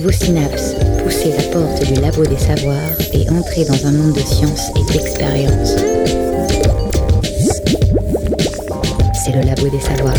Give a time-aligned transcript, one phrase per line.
[0.00, 2.76] vos synapses, poussez la porte du labo des savoirs
[3.12, 5.76] et entrez dans un monde de science et d'expérience.
[9.14, 10.14] C'est le labo des savoirs.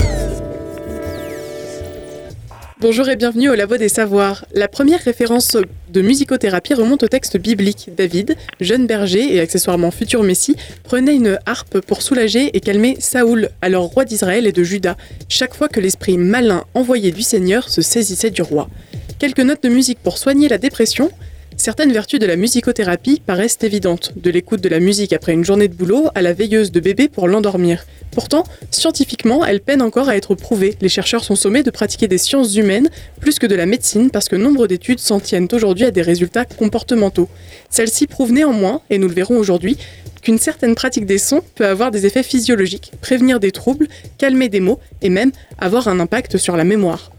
[2.79, 4.45] Bonjour et bienvenue au Labo des Savoirs.
[4.53, 5.57] La première référence
[5.89, 7.89] de musicothérapie remonte au texte biblique.
[7.97, 13.49] David, jeune berger et accessoirement futur messie, prenait une harpe pour soulager et calmer Saoul,
[13.61, 14.97] alors roi d'Israël et de Juda,
[15.29, 18.69] chaque fois que l'esprit malin envoyé du Seigneur se saisissait du roi.
[19.17, 21.09] Quelques notes de musique pour soigner la dépression,
[21.57, 25.69] Certaines vertus de la musicothérapie paraissent évidentes, de l'écoute de la musique après une journée
[25.69, 27.85] de boulot à la veilleuse de bébé pour l'endormir.
[28.11, 30.75] Pourtant, scientifiquement, elle peine encore à être prouvée.
[30.81, 32.89] Les chercheurs sont sommés de pratiquer des sciences humaines
[33.21, 36.43] plus que de la médecine parce que nombre d'études s'en tiennent aujourd'hui à des résultats
[36.43, 37.29] comportementaux.
[37.69, 39.77] Celles-ci prouvent néanmoins, et nous le verrons aujourd'hui,
[40.21, 43.87] qu'une certaine pratique des sons peut avoir des effets physiologiques, prévenir des troubles,
[44.17, 47.14] calmer des maux et même avoir un impact sur la mémoire.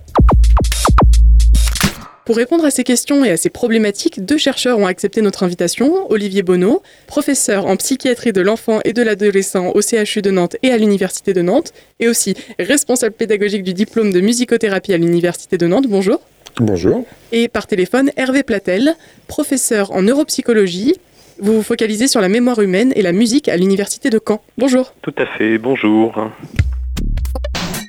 [2.27, 6.11] Pour répondre à ces questions et à ces problématiques, deux chercheurs ont accepté notre invitation.
[6.11, 10.73] Olivier Bonneau, professeur en psychiatrie de l'enfant et de l'adolescent au CHU de Nantes et
[10.73, 15.69] à l'Université de Nantes, et aussi responsable pédagogique du diplôme de musicothérapie à l'Université de
[15.69, 15.87] Nantes.
[15.89, 16.21] Bonjour.
[16.59, 17.07] Bonjour.
[17.31, 18.97] Et par téléphone, Hervé Platel,
[19.29, 20.97] professeur en neuropsychologie.
[21.39, 24.43] Vous vous focalisez sur la mémoire humaine et la musique à l'Université de Caen.
[24.59, 24.95] Bonjour.
[25.03, 26.29] Tout à fait, bonjour.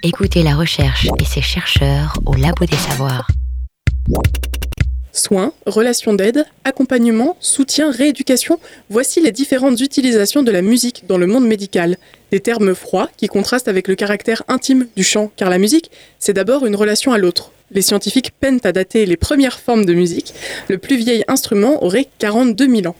[0.04, 3.28] Écoutez la recherche et ses chercheurs au Labo des Savoirs.
[5.11, 11.25] Soins, relations d'aide, accompagnement, soutien, rééducation, voici les différentes utilisations de la musique dans le
[11.25, 11.97] monde médical.
[12.31, 16.33] Des termes froids qui contrastent avec le caractère intime du chant, car la musique, c'est
[16.33, 17.52] d'abord une relation à l'autre.
[17.72, 20.33] Les scientifiques peinent à dater les premières formes de musique.
[20.69, 22.95] Le plus vieil instrument aurait 42 000 ans.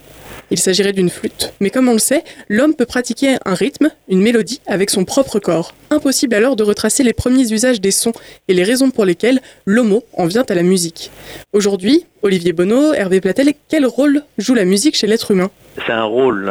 [0.50, 1.54] Il s'agirait d'une flûte.
[1.60, 5.40] Mais comme on le sait, l'homme peut pratiquer un rythme, une mélodie, avec son propre
[5.40, 5.74] corps.
[5.90, 8.12] Impossible alors de retracer les premiers usages des sons
[8.48, 11.12] et les raisons pour lesquelles l'homo en vient à la musique.
[11.54, 15.50] Aujourd'hui, Olivier Bonneau, Hervé Platel, quel rôle joue la musique chez l'être humain?
[15.86, 16.50] C'est un rôle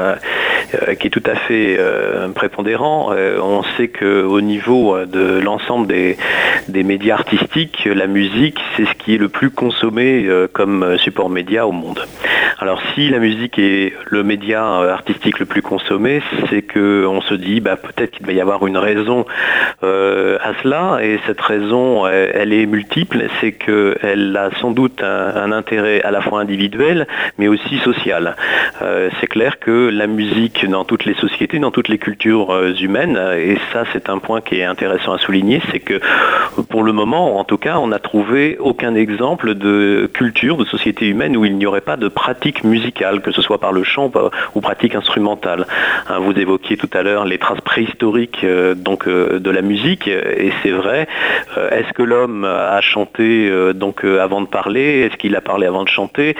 [0.75, 3.13] euh, qui est tout à fait euh, prépondérant.
[3.13, 6.17] Euh, on sait qu'au niveau de l'ensemble des,
[6.69, 11.67] des, médias artistiques, la musique, c'est ce qui est le plus consommé comme support média
[11.67, 12.01] au monde.
[12.59, 17.61] Alors si la musique est le média artistique le plus consommé, c'est qu'on se dit
[17.61, 19.26] bah, peut-être qu'il va y avoir une raison
[19.83, 26.03] à cela, et cette raison, elle est multiple, c'est qu'elle a sans doute un, intérêt
[26.03, 27.07] à la fois individuel,
[27.39, 28.37] mais aussi social.
[28.81, 33.19] c'est clair que la musique dans toutes les sociétés, dans toutes les cultures euh, humaines.
[33.39, 36.01] Et ça, c'est un point qui est intéressant à souligner, c'est que
[36.69, 41.07] pour le moment, en tout cas, on n'a trouvé aucun exemple de culture, de société
[41.07, 44.11] humaine où il n'y aurait pas de pratique musicale, que ce soit par le chant
[44.55, 45.67] ou pratique instrumentale.
[46.09, 50.09] Hein, vous évoquiez tout à l'heure les traces préhistoriques euh, donc, euh, de la musique,
[50.09, 51.09] et c'est vrai.
[51.57, 55.07] Est-ce que l'homme a chanté donc avant de parler?
[55.07, 56.37] Est-ce qu'il a parlé avant de chanter?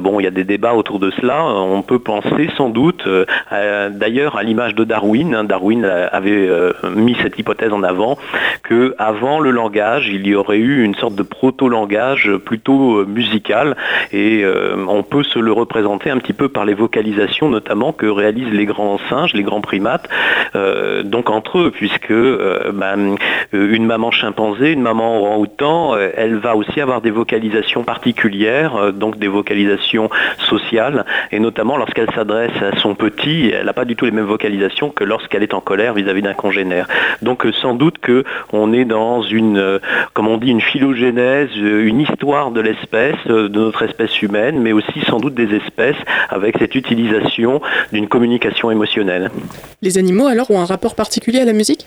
[0.00, 1.44] Bon, il y a des débats autour de cela.
[1.44, 3.06] On peut penser sans doute
[3.52, 8.18] euh, d'ailleurs, à l'image de Darwin, hein, Darwin avait euh, mis cette hypothèse en avant
[8.62, 13.76] que avant le langage, il y aurait eu une sorte de proto-langage plutôt euh, musical.
[14.12, 14.44] Et
[14.88, 18.66] on peut se le représenter un petit peu par les vocalisations notamment que réalisent les
[18.66, 20.08] grands singes, les grands primates,
[21.04, 22.12] donc entre eux, puisque
[22.72, 23.16] ben,
[23.52, 29.28] une maman chimpanzé, une maman orang-outan, elle va aussi avoir des vocalisations particulières, donc des
[29.28, 30.10] vocalisations
[30.48, 34.24] sociales, et notamment lorsqu'elle s'adresse à son petit, elle n'a pas du tout les mêmes
[34.24, 36.86] vocalisations que lorsqu'elle est en colère vis-à-vis d'un congénère.
[37.22, 39.78] Donc euh, sans doute qu'on est dans une, euh,
[40.12, 44.72] comme on dit, une phylogénèse, euh, une histoire de l'espèce, de notre espèce humaine, mais
[44.72, 45.96] aussi sans doute des espèces
[46.28, 47.60] avec cette utilisation
[47.92, 49.30] d'une communication émotionnelle.
[49.82, 51.86] Les animaux alors ont un rapport particulier à la musique?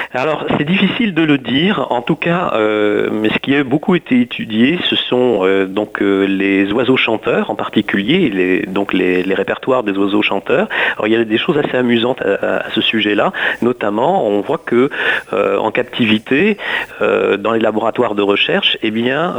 [0.13, 1.87] alors, c'est difficile de le dire.
[1.89, 6.01] En tout cas, euh, mais ce qui a beaucoup été étudié, ce sont euh, donc
[6.01, 10.67] euh, les oiseaux chanteurs, en particulier, les, donc les, répertoires des oiseaux chanteurs.
[10.97, 13.31] Alors, il y a des choses assez amusantes à, ce sujet-là.
[13.61, 14.89] Notamment, on voit que
[15.31, 16.57] en captivité,
[16.99, 19.35] dans les laboratoires de recherche, eh bien,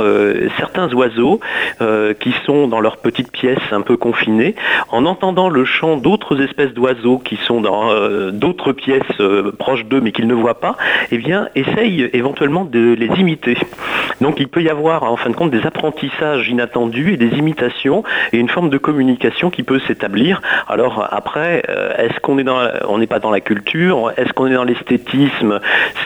[0.57, 1.41] certains oiseaux
[2.21, 4.55] qui sont dans leur petite pièce un peu confinée,
[4.89, 9.03] en entendant le chant d'autres espèces d'oiseaux qui sont dans d'autres pièces
[9.59, 10.62] proches d'eux, mais qu'ils ne voient pas,
[11.11, 13.57] eh bien, essaye éventuellement de les imiter.
[14.21, 18.05] Donc il peut y avoir en fin de compte des apprentissages inattendus et des imitations
[18.33, 20.41] et une forme de communication qui peut s'établir.
[20.69, 24.65] Alors après, euh, est-ce qu'on est n'est pas dans la culture, est-ce qu'on est dans
[24.65, 25.59] l'esthétisme?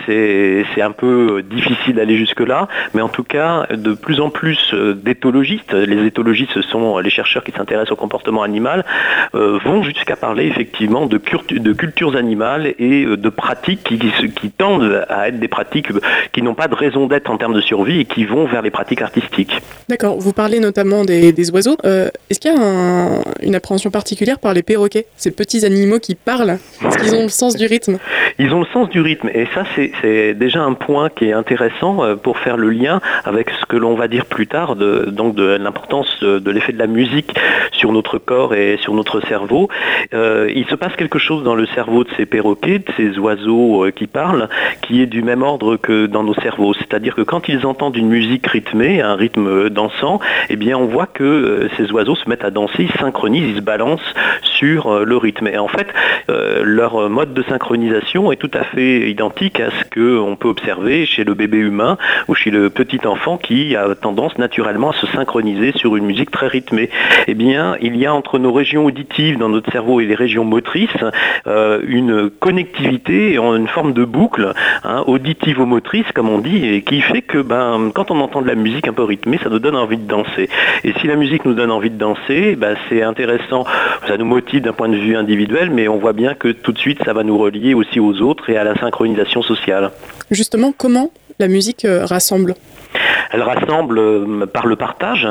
[0.07, 4.73] C'est un peu difficile d'aller jusque là, mais en tout cas, de plus en plus
[4.73, 8.85] euh, d'éthologistes, les éthologistes ce sont les chercheurs qui s'intéressent au comportement animal,
[9.35, 13.99] euh, vont jusqu'à parler effectivement de, cultures animales et de pratiques qui
[14.51, 15.89] tendent à être des pratiques
[16.33, 18.71] qui n'ont pas de raison d'être en termes de survie et qui vont vers les
[18.71, 19.61] pratiques artistiques.
[19.89, 21.77] D'accord, vous parlez notamment des, oiseaux.
[21.85, 26.15] Euh, est-ce qu'il y a une appréhension particulière par les perroquets, ces petits animaux qui
[26.15, 26.59] parlent?
[26.85, 27.99] Est-ce qu'ils ont le sens du rythme?
[28.39, 32.05] Ils ont le sens du rythme et ça c'est déjà un point qui est intéressant
[32.05, 35.35] euh, pour faire le lien avec ce que l'on va dire plus tard, de, donc
[35.35, 37.35] de l'importance de, l'effet de la musique
[37.73, 39.69] sur notre corps et sur notre cerveau.
[40.15, 43.87] Euh, il se passe quelque chose dans le cerveau de ces perroquets, de ces oiseaux
[43.95, 44.36] qui parlent,
[44.83, 46.75] qui est du même ordre que dans nos cerveaux.
[46.75, 51.25] C'est-à-dire que quand ils entendent une musique rythmée, un rythme dansant, eh on voit que
[51.25, 54.15] euh, ces oiseaux se mettent à danser, ils synchronisent, ils se balancent
[54.59, 55.49] sur euh, le rythme.
[55.49, 55.89] Et en fait,
[56.31, 61.07] euh, leur mode de synchronisation est tout à fait identique à ce qu'on peut observer
[61.07, 61.99] chez le bébé humain
[62.29, 66.31] ou chez le petit enfant qui a tendance naturellement à se synchroniser sur une musique
[66.31, 66.91] très rythmée.
[67.27, 70.45] Eh bien, il y a entre nos régions auditives dans notre cerveau et les régions
[70.45, 70.91] motrices
[71.47, 74.53] une connectivité, une forme de boucle
[74.85, 78.55] hein, auditivo-motrice, comme on dit, et qui fait que ben, quand on entend de la
[78.55, 80.49] musique un peu rythmée, ça nous donne envie de danser.
[80.85, 83.65] Et si la musique nous donne envie de danser, ben, c'est intéressant,
[84.07, 86.99] ça nous d'un point de vue individuel, mais on voit bien que tout de suite,
[87.05, 89.91] ça va nous relier aussi aux autres et à la synchronisation sociale.
[90.31, 92.55] Justement, comment la musique euh, rassemble?
[93.31, 95.29] Elle rassemble euh, par le partage.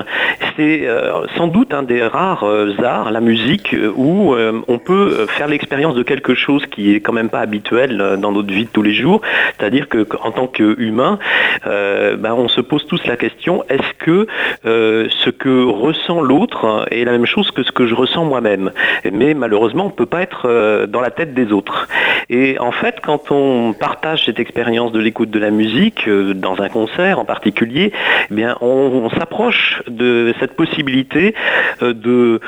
[0.56, 4.36] C'est euh, sans doute un des rares euh, arts, la musique, où
[4.68, 8.54] on peut faire l'expérience de quelque chose qui est quand même pas habituel dans notre
[8.54, 9.22] vie de tous les jours.
[9.58, 11.20] C'est-à-dire qu'en tant qu'humain,
[11.66, 14.28] ben, on se pose tous la question est-ce que
[14.64, 18.72] ce que ressent l'autre est la même chose que ce que je ressens moi-même?
[19.12, 21.88] Mais malheureusement, on ne peut pas être dans la tête des autres.
[22.30, 26.70] Et en fait, quand on partage cette expérience de l'écoute de la musique, dans un
[26.70, 27.92] concert en particulier, eh
[28.32, 31.36] bien, on, s'approche de cette possibilité
[31.82, 32.40] euh, de,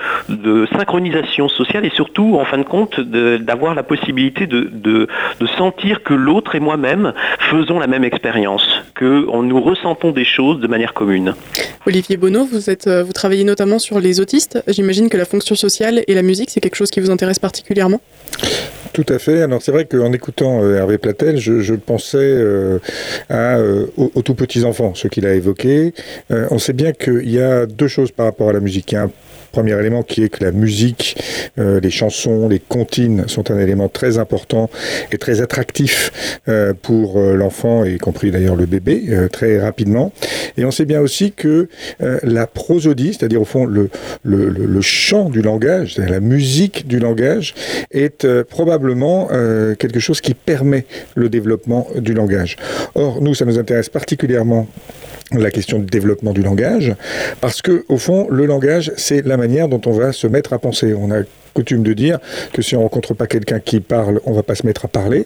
[0.76, 5.08] synchronisation sociale et surtout, en fin de compte, d'avoir la possibilité de,
[5.58, 7.14] sentir que l'autre et moi-même
[7.50, 11.34] faisons la même expérience, que nous ressentons des choses de manière commune.
[11.86, 14.62] Olivier Bonneau, vous, êtes, euh, vous travaillez notamment sur les autistes.
[14.68, 18.02] J'imagine que la fonction sociale et la musique, c'est quelque chose qui vous intéresse particulièrement?
[18.94, 19.44] Tout à fait.
[19.44, 22.80] Alors c'est vrai qu'en écoutant euh, Hervé Platel, je, pensais euh,
[23.30, 25.94] à, euh, aux, tout petits enfants, ce qu'il a évoqué.
[26.30, 28.96] on sait bien qu'il y a deux choses par rapport à la musique.
[29.52, 31.18] Premier élément qui est que la musique,
[31.58, 34.70] les chansons, les comptines sont un élément très important
[35.12, 36.42] et très attractif
[36.82, 40.12] pour l'enfant, y compris d'ailleurs le bébé, très rapidement.
[40.58, 41.68] Et on sait bien aussi que
[42.00, 43.90] la prosodie, c'est-à-dire au fond le,
[44.82, 47.54] chant du langage, la musique du langage,
[47.92, 50.86] est probablement euh, quelque chose qui permet
[51.16, 52.58] le développement du langage.
[52.96, 54.68] Or, nous, ça nous intéresse particulièrement
[55.32, 56.96] la question du développement du langage,
[57.42, 60.60] parce que au fond, le langage, c'est la manière dont on va se mettre à
[60.60, 60.94] penser.
[60.94, 61.24] On a
[61.58, 62.20] coutume de dire
[62.54, 65.26] que si on rencontre pas quelqu'un qui parle, on va pas se mettre à parler.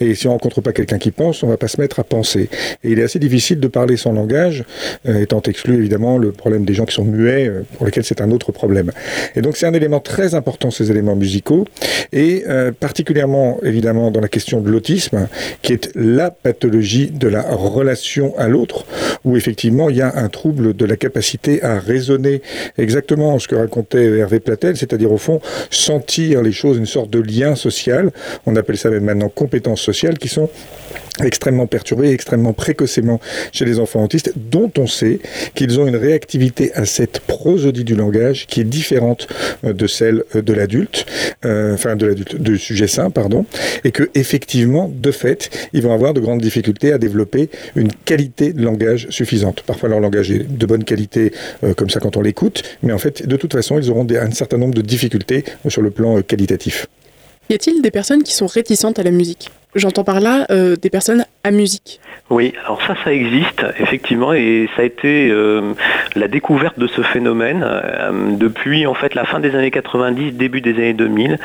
[0.00, 2.48] Et si on rencontre pas quelqu'un qui pense, on va pas se mettre à penser.
[2.84, 4.64] Et il est assez difficile de parler sans langage,
[5.08, 8.20] euh, étant exclu évidemment le problème des gens qui sont muets, euh, pour lesquels c'est
[8.20, 8.92] un autre problème.
[9.34, 11.66] Et donc c'est un élément très important, ces éléments musicaux,
[12.12, 15.28] et euh, particulièrement évidemment dans la question de l'autisme,
[15.62, 18.84] qui est la pathologie de la relation à l'autre,
[19.24, 22.42] où effectivement il y a un trouble de la capacité à raisonner
[22.78, 25.31] exactement ce que racontait Hervé Platel, c'est-à-dire au fond
[25.70, 28.10] sentir les choses, une sorte de lien social.
[28.46, 30.48] On appelle ça même maintenant compétences sociales qui sont
[31.20, 33.20] extrêmement perturbées, extrêmement précocement
[33.52, 35.20] chez les enfants autistes, dont on sait
[35.54, 39.28] qu'ils ont une réactivité à cette prosodie du langage qui est différente
[39.64, 41.06] euh, de celle euh, de l'adulte,
[41.44, 43.44] euh, enfin de l'adulte, du sujet sain, pardon,
[43.84, 48.52] et que effectivement, de fait, ils vont avoir de grandes difficultés à développer une qualité
[48.52, 49.62] de langage suffisante.
[49.62, 51.32] Parfois, leur langage est de bonne qualité,
[51.76, 54.58] comme ça quand on l'écoute, mais en fait, de toute façon, ils auront un certain
[54.58, 55.21] nombre de difficultés
[55.68, 56.86] sur le plan qualitatif.
[57.50, 59.50] Y a-t-il des personnes qui sont réticentes à la musique?
[59.74, 61.98] J'entends par là euh, des personnes à musique.
[62.28, 65.72] Oui, alors ça, ça existe effectivement, et ça a été euh,
[66.14, 70.60] la découverte de ce phénomène euh, depuis en fait la fin des années 90, début
[70.60, 71.38] des années 2000,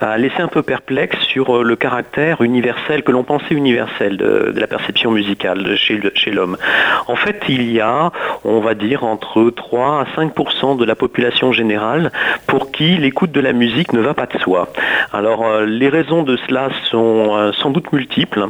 [0.00, 4.66] a laissé un peu perplexe sur le caractère universel que l'on pensait universel de, la
[4.66, 6.56] perception musicale chez, l'homme.
[7.06, 8.10] En fait, il y a,
[8.44, 12.12] on va dire, entre 3 à 5% de la population générale
[12.46, 14.68] pour qui l'écoute de la musique ne va pas de soi.
[15.12, 18.46] Alors, les raisons de cela sont doute multiples.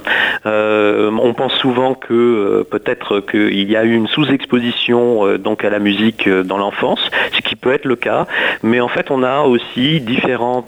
[0.46, 5.78] Euh, on pense souvent que peut-être qu'il y a eu une sous-exposition donc à la
[5.78, 8.26] musique dans l'enfance, ce qui peut être le cas,
[8.62, 10.64] mais en fait on a aussi différents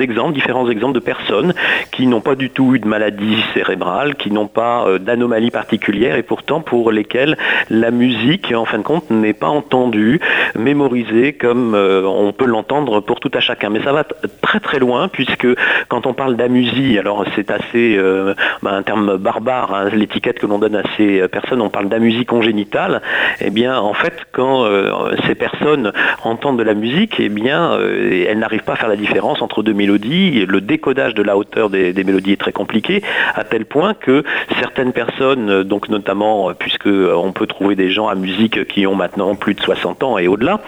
[0.00, 1.54] exemples, différents exemples de personnes
[1.92, 6.22] qui n'ont pas du tout eu de maladie cérébrale, qui n'ont pas d'anomalies particulières et
[6.22, 7.36] pourtant pour lesquelles
[7.70, 10.20] la musique, en fin de compte, n'est pas entendue,
[10.56, 13.70] mémorisée comme on peut l'entendre pour tout à chacun.
[13.70, 14.04] Mais ça va
[14.42, 15.46] très très loin puisque
[15.88, 20.46] quand on parle d'amusie, alors c'est assez euh, bah, un terme barbare, hein, l'étiquette que
[20.46, 23.02] l'on donne à ces personnes, on parle d'amusie congénitale.
[23.40, 25.92] Eh bien, en fait, quand euh, ces personnes
[26.24, 29.62] entendent de la musique, eh bien, euh, elles n'arrivent pas à faire la différence entre
[29.62, 30.46] deux mélodies.
[30.46, 33.02] Le décodage de la hauteur des, mélodies est très compliqué,
[33.34, 34.24] à tel point que
[34.60, 39.34] certaines personnes, donc notamment puisque on peut trouver des gens à musique qui ont maintenant
[39.34, 40.60] plus de 60 ans et au-delà,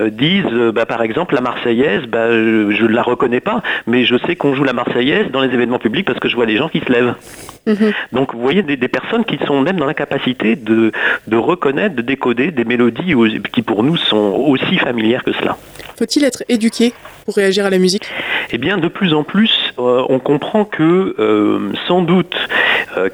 [0.00, 4.36] disent, bah, par exemple, la Marseillaise, bah, je ne la reconnais pas, mais je sais
[4.36, 6.80] qu'on joue la Marseillaise dans les événements publics parce que je vois les gens qui
[6.80, 7.14] se lèvent.
[7.66, 7.92] Mhm.
[8.12, 10.92] Donc vous voyez des, personnes qui sont même dans la capacité de,
[11.26, 13.14] de reconnaître, de décoder des mélodies
[13.52, 15.56] qui pour nous sont aussi familières que cela.
[15.96, 16.92] Faut-il être éduqué?
[17.34, 18.08] Réagir à la musique
[18.52, 22.36] Eh bien, de plus en plus, euh, on comprend que euh, sans doute,
[22.96, 23.08] euh,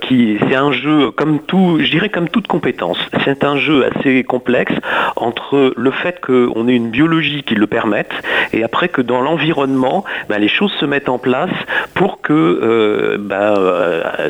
[0.48, 2.98] c'est un jeu comme tout, je dirais comme toute compétence.
[3.24, 4.72] C'est un jeu assez complexe
[5.16, 8.12] entre le fait qu'on ait une biologie qui le permette
[8.52, 11.50] et après que dans l'environnement, ben, les choses se mettent en place
[11.94, 13.54] pour que ben,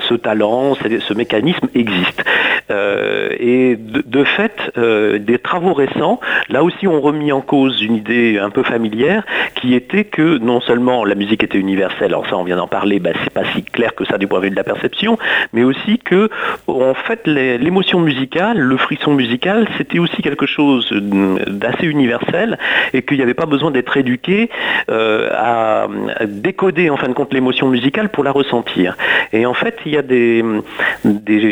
[0.08, 2.24] ce talent, ce mécanisme existe.
[2.70, 8.38] et de, de fait, des travaux récents, là aussi, ont remis en cause une idée
[8.38, 9.24] un peu familière
[9.54, 12.98] qui était que non seulement la musique était universelle, alors ça on vient d'en parler,
[12.98, 15.18] bah, c'est pas si clair que ça du point de vue de la perception,
[15.52, 16.30] mais aussi que
[16.66, 22.58] en fait l'émotion musicale, le frisson musical, c'était aussi quelque chose d'assez universel
[22.92, 24.50] et qu'il n'y avait pas besoin d'être éduqué
[24.90, 25.86] euh, à,
[26.26, 28.96] décoder en fin de compte l'émotion musicale pour la ressentir.
[29.32, 30.42] Et en fait, il y a des,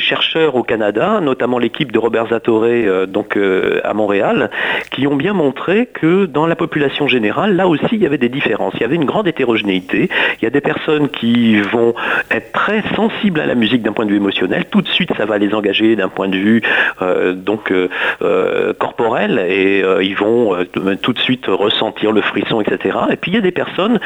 [0.00, 4.50] chercheurs au Canada, notamment l'équipe de Robert Zatoré euh, donc euh, à Montréal,
[4.90, 8.74] qui ont bien montré que dans la population générale, là aussi y avait des différences.
[8.76, 10.08] Il y avait une grande hétérogénéité.
[10.40, 11.94] Il y a des personnes qui vont
[12.30, 14.64] être très sensibles à la musique d'un point de vue émotionnel.
[14.70, 16.62] Tout de suite, ça va les engager d'un point de vue
[17.02, 17.88] euh, donc euh,
[18.22, 20.56] euh, corporel et ils vont
[21.02, 22.96] tout de suite ressentir le frisson, etc.
[23.10, 23.98] Et puis il y a des personnes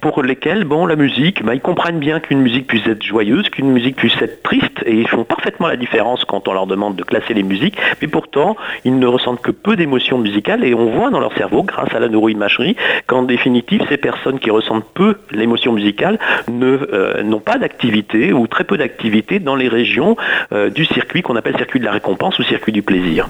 [0.00, 3.70] pour lesquelles, bon, la musique, bah, ils comprennent bien qu'une musique puisse être joyeuse, qu'une
[3.70, 7.02] musique puisse être triste, et ils font parfaitement la différence quand on leur demande de
[7.02, 7.76] classer les musiques.
[8.00, 11.62] Mais pourtant, ils ne ressentent que peu d'émotions musicales et on voit dans leur cerveau,
[11.62, 12.76] grâce à la neuroimagerie,
[13.06, 18.64] qu'en définitive, ces personnes qui ressentent peu l'émotion musicale euh, n'ont pas d'activité ou très
[18.64, 20.16] peu d'activité dans les régions
[20.52, 23.28] euh, du circuit qu'on appelle circuit de la récompense ou circuit du plaisir.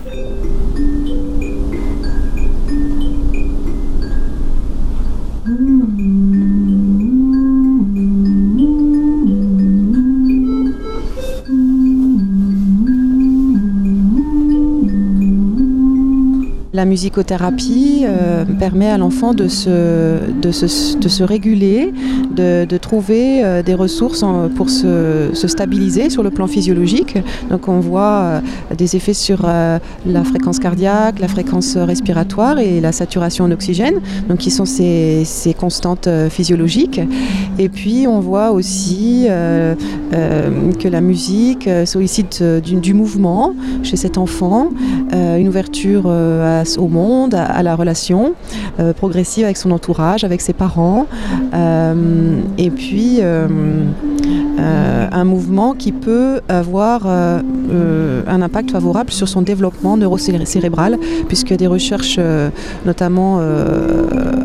[16.76, 21.90] La musicothérapie euh, permet à l'enfant de se, réguler,
[22.37, 24.23] de, trouver euh, des ressources
[24.56, 27.16] pour se, stabiliser sur le plan physiologique.
[27.49, 28.40] Donc on voit euh,
[28.76, 34.37] des effets sur la fréquence cardiaque, la fréquence respiratoire et la saturation en oxygène, donc
[34.37, 35.25] qui sont ces,
[35.59, 37.00] constantes physiologiques.
[37.59, 39.28] Et puis on voit aussi
[40.11, 44.68] que la musique sollicite du, mouvement chez cet enfant,
[45.12, 48.35] une ouverture à au monde, à, la relation
[48.80, 51.06] euh, progressive avec son entourage, avec ses parents,
[51.54, 53.46] euh, et puis euh,
[55.12, 57.06] un mouvement qui peut avoir
[57.70, 62.18] un impact favorable sur son développement neurocérébral, puisque des recherches,
[62.85, 63.40] notamment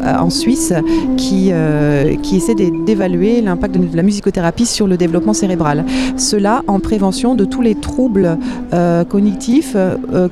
[0.04, 0.74] en Suisse,
[1.18, 1.52] qui,
[2.22, 5.86] qui essaient d'évaluer l'impact de la musicothérapie sur le développement cérébral.
[6.18, 8.38] Cela en prévention de tous les troubles
[9.10, 9.76] cognitifs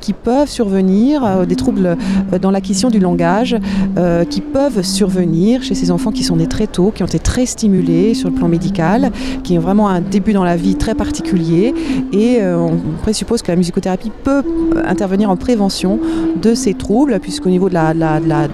[0.02, 1.98] qui peuvent survenir, des troubles
[2.34, 3.56] euh, dans l'acquisition du langage
[3.98, 7.20] euh, qui peuvent survenir chez ces enfants qui sont nés très tôt, qui ont été
[7.20, 9.12] très stimulés sur le plan médical,
[9.44, 11.74] qui ont vraiment un début dans la vie très particulier.
[12.14, 14.44] Et euh, on présuppose que la musicothérapie peut
[14.86, 16.00] intervenir en prévention
[16.42, 18.48] de ces troubles, puisqu'au niveau de la, de la, de la,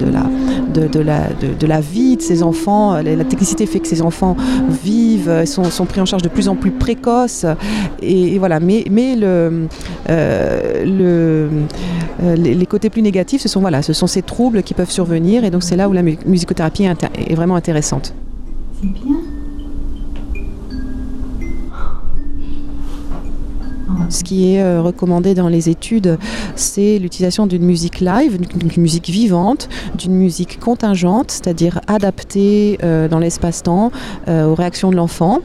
[0.73, 1.27] de la,
[1.59, 4.35] de, la, vie de ces enfants, la, technicité fait que ces enfants
[4.83, 7.45] vivent, sont, sont, pris en charge de plus en plus précoces.
[8.01, 9.67] Et, voilà, mais, mais le,
[12.19, 15.49] les, côtés plus négatifs, ce sont, voilà, ce sont ces troubles qui peuvent survenir et
[15.49, 18.13] donc c'est là où la musicothérapie est, vraiment intéressante.
[18.81, 19.17] C'est bien.
[24.09, 26.17] Ce qui est recommandé dans les études,
[26.55, 32.77] c'est l'utilisation d'une musique live, d'une musique vivante, d'une musique contingente, c'est-à-dire adaptée
[33.09, 33.91] dans l'espace-temps
[34.27, 35.39] aux réactions de l'enfant.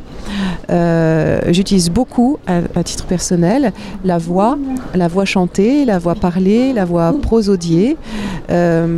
[1.48, 3.72] J'utilise beaucoup, à, titre personnel,
[4.04, 4.58] la voix,
[4.94, 7.96] la voix chantée, la voix parlée, la voix prosodiée,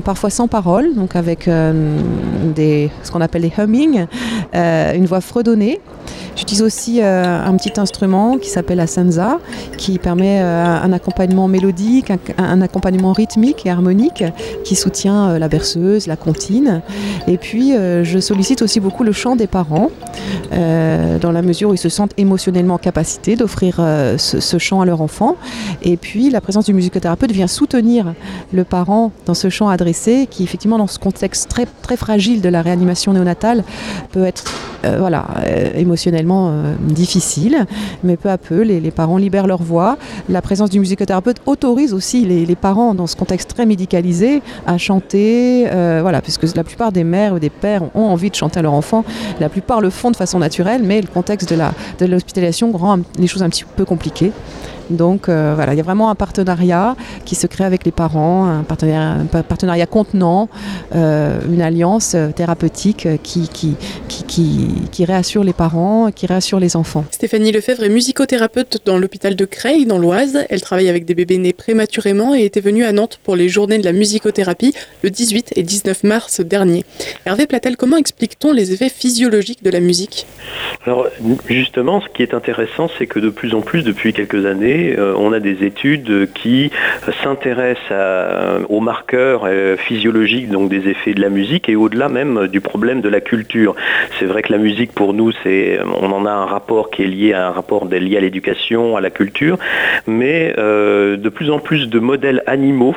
[0.04, 1.48] parfois sans parole, donc avec
[2.54, 4.06] des, ce qu'on appelle les humming,
[4.54, 5.80] une voix fredonnée.
[6.36, 9.38] J'utilise aussi euh, un petit instrument qui s'appelle la senza,
[9.76, 14.24] qui permet euh, un accompagnement mélodique, un, accompagnement rythmique et harmonique
[14.64, 16.82] qui soutient euh, la berceuse, la comptine.
[17.28, 19.90] Et puis, je sollicite aussi beaucoup le chant des parents,
[20.50, 23.76] dans la mesure où ils se sentent émotionnellement en capacité d'offrir
[24.16, 25.36] ce, chant à leur enfant.
[25.82, 28.14] Et puis, la présence du musicothérapeute vient soutenir
[28.52, 32.48] le parent dans ce chant adressé, qui effectivement, dans ce contexte très, très fragile de
[32.48, 33.64] la réanimation néonatale,
[34.10, 34.44] peut être
[34.84, 35.26] voilà,
[35.74, 37.66] émotionnellement euh, difficile,
[38.02, 39.96] mais peu à peu, les, parents libèrent leur voix.
[40.28, 45.66] La présence du musicothérapeute autorise aussi les, parents, dans ce contexte très médicalisé, à chanter,
[45.70, 48.62] euh, voilà, puisque la plupart des mères ou des pères ont envie de chanter à
[48.62, 49.04] leur enfant.
[49.40, 53.42] La plupart le font de façon naturelle, mais le contexte de l'hospitalisation rend les choses
[53.42, 54.32] un petit peu compliquées.
[54.90, 58.46] Donc euh, voilà, il y a vraiment un partenariat qui se crée avec les parents,
[58.46, 60.48] un partenariat, contenant,
[60.94, 63.76] euh, une alliance euh, thérapeutique qui, qui,
[64.90, 67.04] qui, réassure les parents, qui réassure les enfants.
[67.10, 70.46] Stéphanie Lefebvre est musicothérapeute dans l'hôpital de Creil, dans l'Oise.
[70.48, 73.78] Elle travaille avec des bébés nés prématurément et était venue à Nantes pour les journées
[73.78, 76.84] de la musicothérapie le 18 et 19 mars dernier.
[77.26, 80.26] Hervé Platel, comment explique-t-on les effets physiologiques de la musique?
[80.86, 81.06] Alors
[81.48, 85.14] justement, ce qui est intéressant, c'est que de plus en plus, depuis quelques années, euh,
[85.16, 86.70] on a des études qui
[87.22, 87.92] s'intéressent
[88.68, 93.00] aux marqueurs euh, physiologiques, donc des effets de la musique, et au-delà même du problème
[93.00, 93.74] de la culture.
[94.18, 95.32] C'est vrai que la musique, pour nous,
[96.00, 99.00] on en a un rapport qui est lié à un rapport lié à l'éducation, à
[99.00, 99.58] la culture,
[100.06, 102.96] mais euh, de plus en plus de modèles animaux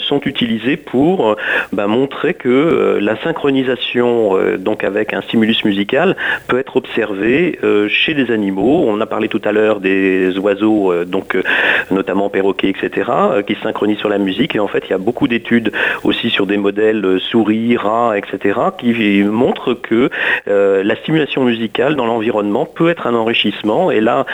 [0.00, 1.36] sont utilisés pour
[1.72, 6.16] bah, montrer que la synchronisation, donc avec un stimulus musical,
[6.48, 7.58] peut être observée
[7.88, 8.84] chez des animaux.
[8.86, 11.42] On a parlé tout à l'heure des oiseaux donc euh,
[11.90, 14.54] notamment perroquets, etc., euh, qui se synchronisent sur la musique.
[14.54, 15.72] Et en fait, il y a beaucoup d'études
[16.04, 20.10] aussi sur des modèles euh, souris, rats, etc., qui montrent que
[20.46, 23.90] la stimulation musicale dans l'environnement peut être un enrichissement.
[23.90, 24.26] Et là,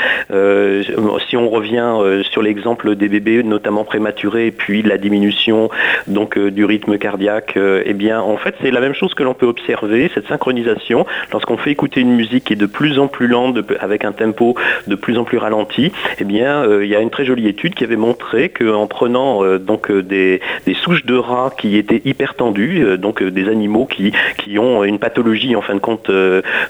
[1.29, 5.71] si on revient sur l'exemple des bébés, notamment prématurés, puis la diminution
[6.07, 9.47] donc du rythme cardiaque, eh bien, en fait, c'est la même chose que l'on peut
[9.47, 13.59] observer, cette synchronisation, lorsqu'on fait écouter une musique qui est de plus en plus lente,
[13.81, 14.55] avec un tempo
[14.87, 17.75] de plus en plus ralenti, eh bien, euh, il y a une très jolie étude
[17.75, 20.41] qui avait montré qu'en prenant euh, donc euh, des,
[20.75, 25.57] souches de rats qui étaient hyper tendues, donc des animaux qui, qui ont une pathologie
[25.57, 26.11] en fin de compte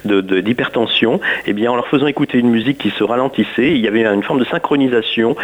[0.05, 4.05] d'hypertension, eh bien en leur faisant écouter une musique qui se ralentissait, il y avait
[4.05, 5.37] une forme de synchronisation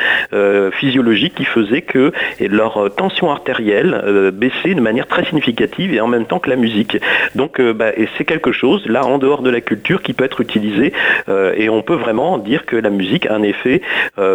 [0.73, 6.25] physiologique qui faisait que leur tension artérielle baissait de manière très significative et en même
[6.25, 6.99] temps que la musique.
[7.35, 10.93] Donc bah, c'est quelque chose, là, en dehors de la culture, qui peut être utilisé
[11.29, 13.83] et on peut vraiment dire que la musique a un effet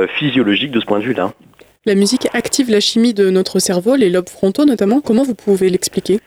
[0.08, 1.34] physiologique de ce point de vue-là.
[1.86, 5.00] La musique active la chimie de notre cerveau, les lobes frontaux notamment.
[5.00, 6.20] Comment vous pouvez l'expliquer?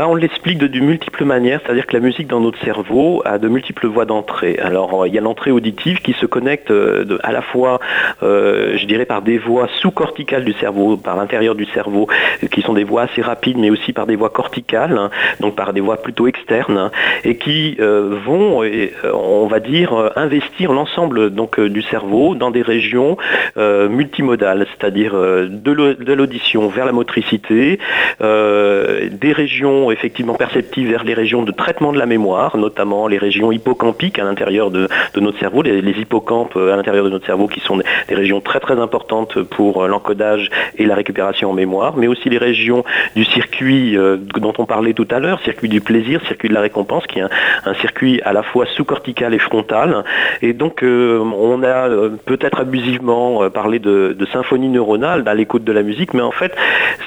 [0.00, 3.86] On l'explique de, multiples manières, c'est-à-dire que la musique dans notre cerveau a de multiples
[3.86, 4.58] voies d'entrée.
[4.60, 7.78] Alors euh, il y a l'entrée auditive qui se connecte euh, à la fois,
[8.24, 12.08] euh, je dirais, par des voies sous-corticales du cerveau, par l'intérieur du cerveau,
[12.50, 15.72] qui sont des voies assez rapides, mais aussi par des voies corticales, hein, donc par
[15.72, 16.90] des voies plutôt externes, hein,
[17.22, 18.64] et qui vont,
[19.12, 23.16] on va dire, investir l'ensemble donc du cerveau dans des régions
[23.56, 27.78] multimodales, c'est-à-dire de l'audition vers la motricité,
[28.20, 33.52] des régions effectivement perceptives vers les régions de traitement de la mémoire, notamment les régions
[33.52, 37.60] hippocampiques à l'intérieur de, notre cerveau, les, hippocampes euh, à l'intérieur de notre cerveau qui
[37.60, 42.06] sont des, régions très très importantes pour euh, l'encodage et la récupération en mémoire, mais
[42.06, 42.84] aussi les régions
[43.16, 46.60] du circuit euh, dont on parlait tout à l'heure, circuit du plaisir, circuit de la
[46.60, 50.04] récompense, qui est un, circuit à la fois sous-cortical et frontal.
[50.42, 51.88] Et donc on a
[52.24, 56.54] peut-être abusivement parlé de, symphonie neuronale à l'écoute de la musique, mais en fait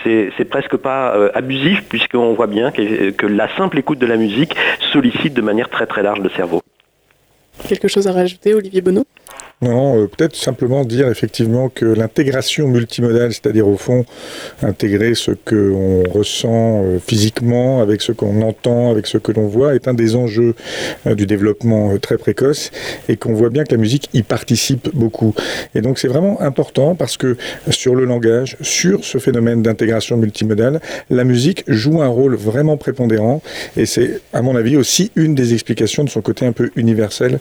[0.03, 4.55] c'est presque pas abusif puisqu'on voit bien que, la simple écoute de la musique
[4.91, 6.61] sollicite de manière très très large le cerveau.
[7.67, 9.05] Quelque chose à rajouter, Olivier Bonneau?
[9.63, 14.05] Non, euh, peut-être simplement dire effectivement que l'intégration multimodale, c'est-à-dire au fond
[14.61, 19.73] intégrer ce qu'on ressent euh, physiquement avec ce qu'on entend, avec ce que l'on voit,
[19.73, 20.53] est un des enjeux
[21.07, 22.69] euh, du développement très précoce
[23.09, 25.33] et qu'on voit bien que la musique y participe beaucoup.
[25.73, 27.35] Et donc c'est vraiment important parce que
[27.71, 33.41] sur le langage, sur ce phénomène d'intégration multimodale, la musique joue un rôle vraiment prépondérant
[33.75, 37.39] et c'est à mon avis aussi une des explications de son côté un peu universel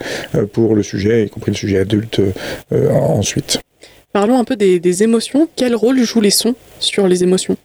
[0.54, 2.05] pour le sujet, y compris le sujet adulte
[2.72, 3.60] euh, ensuite.
[4.12, 5.48] Parlons un peu des émotions.
[5.56, 7.56] Quel rôle jouent les sons sur les émotions?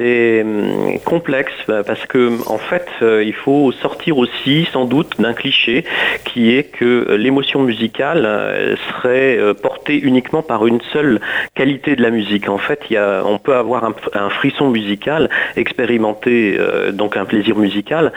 [0.00, 5.20] C'est hum, complexe bah, parce que en fait, euh, il faut sortir aussi sans doute
[5.20, 5.84] d'un cliché
[6.24, 11.20] qui est que l'émotion musicale euh, serait euh, portée uniquement par une seule
[11.54, 12.48] qualité de la musique.
[12.48, 12.80] En fait,
[13.24, 13.84] on peut avoir
[14.14, 16.58] un, frisson musical, expérimenter
[16.92, 18.12] donc un plaisir musical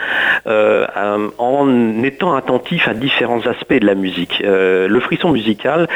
[0.46, 4.42] en étant attentif à différents aspects de la musique.
[4.44, 5.88] le frisson musical,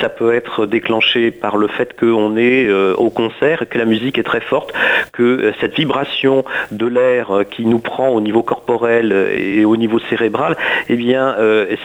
[0.00, 4.22] ça peut être déclenché par le fait qu'on est au concert, que la musique est
[4.22, 4.72] très forte,
[5.12, 9.64] que euh, cette vibration de l'air euh, qui nous prend au niveau corporel euh, et
[9.64, 10.56] au niveau cérébral,
[10.88, 11.36] eh bien,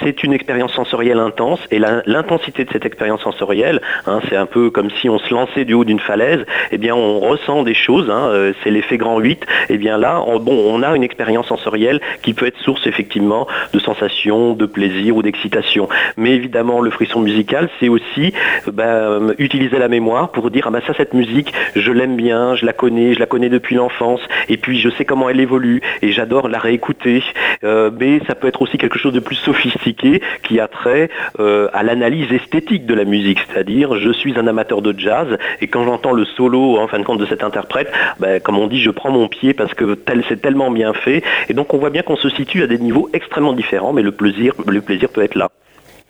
[0.01, 1.59] c'est une expérience sensorielle intense.
[1.71, 5.65] Et l'intensité de cette expérience sensorielle, hein, c'est un peu comme si on se lançait
[5.65, 6.45] du haut d'une falaise.
[6.71, 8.09] Eh bien, on ressent des choses.
[8.09, 9.45] Hein, c'est l'effet grand 8.
[9.69, 13.47] Eh bien là, on, bon, on a une expérience sensorielle qui peut être source effectivement
[13.73, 15.87] de sensations, de plaisir ou d'excitation.
[16.17, 18.33] Mais évidemment, le frisson musical, c'est aussi
[18.71, 22.65] ben, utiliser la mémoire pour dire ah ben ça, cette musique, je l'aime bien, je
[22.65, 26.11] la connais, je la connais depuis l'enfance, et puis je sais comment elle évolue, et
[26.11, 27.23] j'adore la réécouter.
[27.63, 31.69] Euh, mais ça peut être aussi quelque chose de plus sophistiqué qui a trait euh,
[31.71, 35.85] à l'analyse esthétique de la musique, c'est-à-dire je suis un amateur de jazz, et quand
[35.85, 38.89] j'entends le solo en fin de compte de cet interprète, ben, comme on dit, je
[38.89, 42.01] prends mon pied parce que tel, c'est tellement bien fait, et donc on voit bien
[42.01, 45.35] qu'on se situe à des niveaux extrêmement différents, mais le plaisir, le plaisir peut être
[45.35, 45.49] là.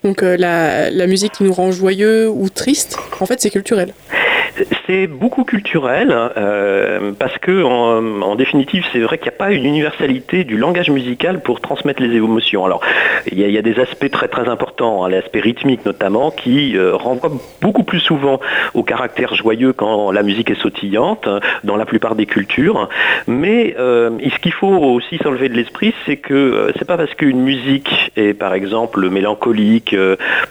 [0.03, 3.93] Donc euh, la, la, musique qui nous rend joyeux ou triste, en fait, c'est culturel.
[4.87, 9.65] C'est beaucoup culturel euh, parce que en, définitive, c'est vrai qu'il n'y a pas une
[9.65, 12.65] universalité du langage musical pour transmettre les émotions.
[12.65, 12.81] Alors,
[13.31, 17.31] il y, a, des aspects très très importants, hein, l'aspect rythmique notamment, qui euh, renvoie
[17.61, 18.39] beaucoup plus souvent
[18.73, 21.27] au caractère joyeux quand la musique est sautillante
[21.63, 22.89] dans la plupart des cultures.
[23.27, 27.41] Mais euh, ce qu'il faut aussi s'enlever de l'esprit, c'est que c'est pas parce qu'une
[27.41, 29.95] musique est par exemple mélancolique,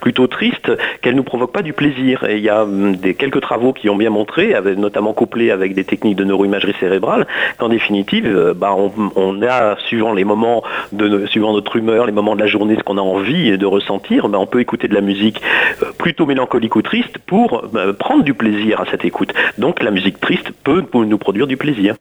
[0.00, 2.24] plutôt triste, qu'elle nous provoque pas du plaisir.
[2.24, 5.84] Et il y a hum, quelques travaux qui ont bien montré, notamment couplé avec des
[5.84, 7.26] techniques de neuroimagerie cérébrale,
[7.58, 12.34] qu'en définitive, euh, bah, on, a, suivant les moments, de, suivant notre humeur, les moments
[12.34, 15.00] de la journée, ce qu'on a envie de ressentir, bah, on peut écouter de la
[15.00, 15.40] musique
[15.82, 19.32] euh, plutôt mélancolique ou triste pour bah, prendre du plaisir à cette écoute.
[19.58, 21.94] Donc la musique triste peut nous produire du plaisir.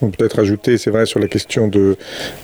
[0.00, 1.96] Peut-être ajouter, c'est vrai, sur la question de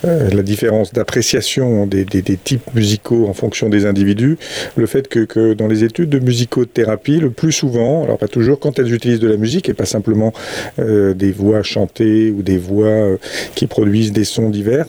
[0.04, 4.38] euh, la différence d'appréciation des, types musicaux en fonction des individus,
[4.76, 8.80] le fait que, dans les études de musicothérapie, le plus souvent, alors pas toujours, quand
[8.80, 10.32] elles utilisent de la musique et pas simplement
[10.80, 13.16] euh, des voix chantées ou des voix euh,
[13.54, 14.86] qui produisent des sons divers,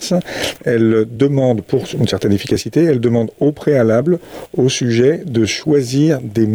[0.64, 4.18] elles demandent, pour une certaine efficacité, elles demandent au préalable
[4.56, 6.48] au sujet de choisir des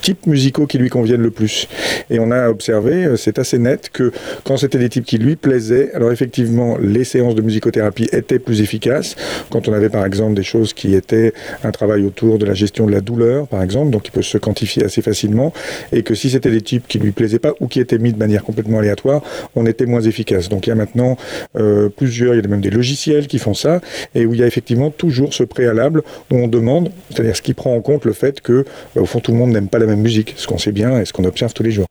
[0.00, 1.68] types musicaux qui lui conviennent le plus.
[2.10, 4.12] Et on a observé, c'est assez net, que
[4.44, 5.92] quand c'était des types qui lui plaisait.
[5.92, 9.16] Alors effectivement, les séances de musicothérapie étaient plus efficaces
[9.50, 12.86] quand on avait par exemple des choses qui étaient un travail autour de la gestion
[12.86, 15.52] de la douleur, par exemple, donc qui peut se quantifier assez facilement,
[15.92, 18.18] et que si c'était des types qui lui plaisaient pas ou qui étaient mis de
[18.18, 19.22] manière complètement aléatoire,
[19.54, 20.48] on était moins efficace.
[20.48, 21.16] Donc il y a maintenant
[21.56, 23.80] euh, plusieurs, il y a même des logiciels qui font ça,
[24.14, 27.52] et où il y a effectivement toujours ce préalable où on demande, c'est-à-dire ce qui
[27.52, 29.86] prend en compte le fait que, bah, au fond, tout le monde n'aime pas la
[29.86, 31.86] même musique, ce qu'on sait bien et ce qu'on observe tous les jours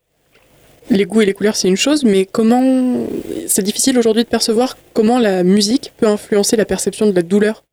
[0.89, 3.07] les goûts et les couleurs, c'est une chose, mais comment.
[3.47, 7.63] C'est difficile aujourd'hui de percevoir comment la musique peut influencer la perception de la douleur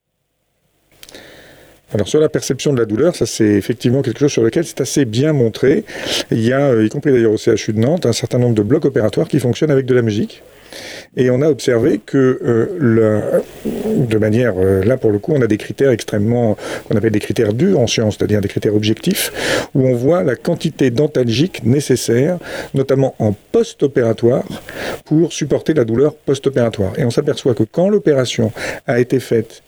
[1.95, 4.83] alors sur la perception de la douleur, ça c'est effectivement quelque chose sur lequel c'est
[4.83, 5.85] assez bien montré.
[6.31, 8.63] Il y a, euh, y compris d'ailleurs au CHU de Nantes, un certain nombre de
[8.63, 10.43] blocs opératoires qui fonctionnent avec de la musique.
[11.17, 15.47] Et on a observé que, euh, de manière, euh, là pour le coup, on a
[15.47, 16.57] des critères extrêmement,
[16.89, 19.33] qu'on appelle des critères durs en science, c'est-à-dire des critères objectifs,
[19.75, 22.39] où on voit la quantité d'antalgiques nécessaire,
[22.75, 24.45] notamment en post-opératoire,
[25.05, 26.93] pour supporter la douleur post-opératoire.
[26.99, 28.53] Et on s'aperçoit que quand l'opération
[28.87, 29.63] a été faite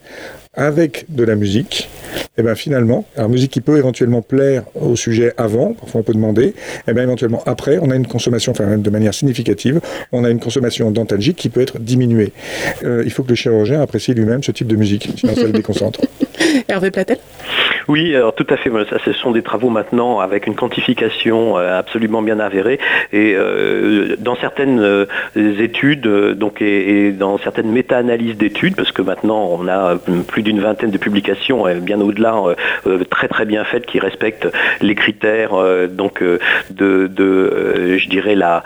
[0.54, 4.96] avec de la musique, et eh bien finalement, alors musique qui peut éventuellement plaire au
[4.96, 6.54] sujet avant, parfois on peut demander, et
[6.88, 10.40] eh bien éventuellement après, on a une consommation, enfin de manière significative, on a une
[10.40, 12.32] consommation d'antalgique qui peut être diminuée.
[12.82, 15.52] Euh, il faut que le chirurgien apprécie lui-même ce type de musique, sinon ça le
[15.52, 16.00] déconcentre.
[16.68, 17.18] Hervé Platel?
[17.88, 18.70] Oui, alors tout à fait.
[18.88, 22.78] Ça, ce sont des travaux maintenant avec une quantification euh, absolument bien avérée.
[23.12, 29.48] Et euh, dans certaines euh, études, donc et, dans certaines méta-analyses d'études, parce que maintenant
[29.50, 29.96] on a
[30.28, 32.36] plus d'une vingtaine de publications, bien au-delà,
[33.10, 34.48] très très bien faites, qui respectent
[34.80, 35.50] les critères
[35.88, 36.22] donc
[36.70, 37.10] de,
[37.98, 38.62] je dirais la,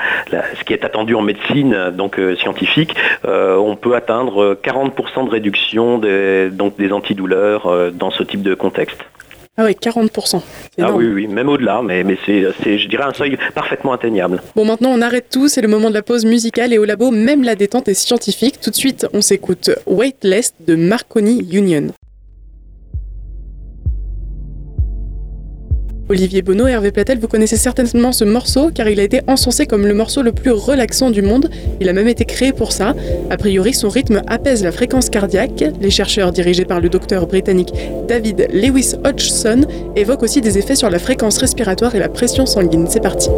[0.59, 2.95] ce qui est attendu en médecine, donc scientifique.
[3.25, 9.05] on peut atteindre 40% de réduction des, donc des antidouleurs dans ce type de contexte.
[9.57, 10.43] Ah oui, 40%.
[10.81, 12.43] Ah oui, oui, même au-delà, mais, mais c'est,
[12.79, 14.43] je dirais, un seuil parfaitement atteignable.
[14.57, 17.13] Bon, maintenant, on arrête tout, c'est le moment de la pause musicale et au labo,
[17.13, 18.61] même la détente est scientifique.
[18.61, 21.93] Tout de suite, on s'écoute Weightless de Marconi Union.
[26.11, 29.65] Olivier Bonneau et Hervé Platel, vous connaissez certainement ce morceau car il a été encensé
[29.67, 31.49] comme le morceau le plus relaxant du monde.
[31.81, 32.95] Il a même été créé pour ça.
[33.31, 35.65] A priori, son rythme apaise la fréquence cardiaque.
[35.81, 37.73] Les chercheurs dirigés par le docteur britannique
[38.07, 39.63] David Lewis Hodgson
[39.97, 42.87] évoquent aussi des effets sur la fréquence respiratoire et la pression sanguine.
[42.87, 43.31] C'est parti.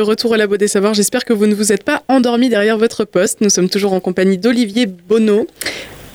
[0.00, 0.94] De retour au Labo des Savoirs.
[0.94, 3.42] J'espère que vous ne vous êtes pas endormi derrière votre poste.
[3.42, 5.46] Nous sommes toujours en compagnie d'Olivier Bonneau,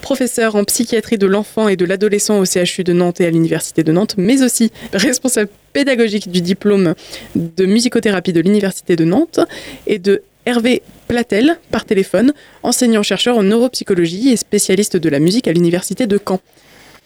[0.01, 3.83] professeur en psychiatrie de l'enfant et de l'adolescent au CHU de Nantes et à l'Université
[3.83, 6.95] de Nantes, mais aussi responsable pédagogique du diplôme
[7.35, 9.39] de musicothérapie de l'Université de Nantes
[9.85, 15.53] et de Hervé Platel par téléphone, enseignant-chercheur en neuropsychologie et spécialiste de la musique à
[15.53, 16.39] l'Université de Caen.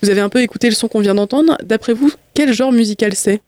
[0.02, 1.58] Vous avez un peu écouté le son qu'on vient d'entendre.
[1.62, 3.42] D'après vous, quel genre musical c'est?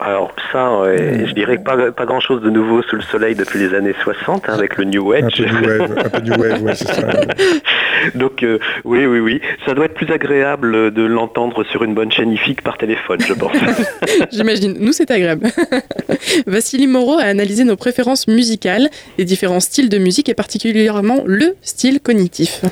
[0.00, 3.94] Alors ça, je dirais pas, pas grand-chose de nouveau sous le soleil depuis les années
[4.02, 5.24] 60 hein, avec le New Age.
[5.24, 7.02] Un peu New Wave, un peu new wave c'est ça.
[8.14, 9.40] Donc euh, oui, oui, oui.
[9.66, 13.34] Ça doit être plus agréable de l'entendre sur une bonne chaîne IFIC par téléphone, je
[13.34, 13.52] pense.
[14.32, 14.76] J'imagine.
[14.80, 15.48] Nous, c'est agréable.
[16.46, 21.54] Vassili Moreau a analysé nos préférences musicales, les différents styles de musique et particulièrement le
[21.62, 22.62] style cognitif.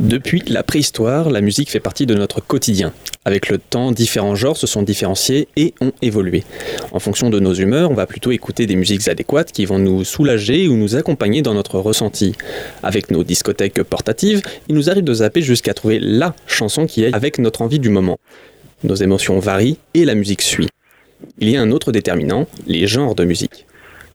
[0.00, 2.92] Depuis la préhistoire, la musique fait partie de notre quotidien.
[3.24, 6.44] Avec le temps, différents genres se sont différenciés et ont évolué.
[6.92, 10.02] En fonction de nos humeurs, on va plutôt écouter des musiques adéquates qui vont nous
[10.02, 12.34] soulager ou nous accompagner dans notre ressenti.
[12.82, 17.14] Avec nos discothèques portatives, il nous arrive de zapper jusqu'à trouver LA chanson qui est
[17.14, 18.18] avec notre envie du moment.
[18.84, 20.68] Nos émotions varient et la musique suit.
[21.38, 23.66] Il y a un autre déterminant, les genres de musique.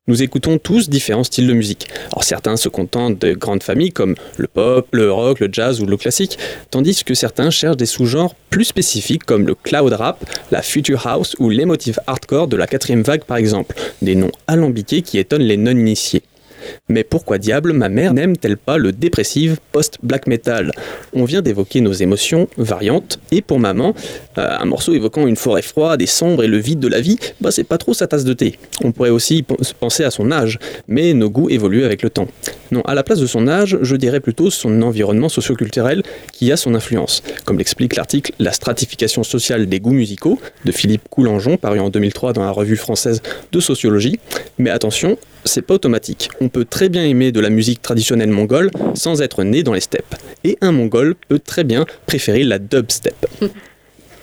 [0.09, 1.89] Nous écoutons tous différents styles de musique.
[2.13, 5.85] Alors certains se contentent de grandes familles comme le pop, le rock, le jazz ou
[5.85, 6.39] le classique,
[6.71, 11.35] tandis que certains cherchent des sous-genres plus spécifiques comme le cloud rap, la future house
[11.39, 15.57] ou l'émotive hardcore de la quatrième vague par exemple, des noms alambiqués qui étonnent les
[15.57, 16.23] non-initiés.
[16.89, 20.71] Mais pourquoi diable ma mère n'aime-t-elle pas le dépressive post-black metal?
[21.13, 23.93] On vient d'évoquer nos émotions variantes, et pour maman,
[24.37, 27.17] euh, un morceau évoquant une forêt froide et sombre et le vide de la vie,
[27.41, 28.57] bah c'est pas trop sa tasse de thé.
[28.83, 29.43] On pourrait aussi
[29.79, 32.27] penser à son âge, mais nos goûts évoluent avec le temps.
[32.71, 36.03] Non, à la place de son âge, je dirais plutôt son environnement socioculturel
[36.33, 41.07] qui a son influence, comme l'explique l'article La stratification sociale des goûts musicaux de Philippe
[41.09, 44.19] Coulangeon, paru en 2003 dans la revue française de sociologie.
[44.57, 46.29] Mais attention, c'est pas automatique.
[46.41, 49.81] On peut très bien aimer de la musique traditionnelle mongole sans être né dans les
[49.81, 50.15] steppes.
[50.43, 53.25] Et un mongol peut très bien préférer la dubstep.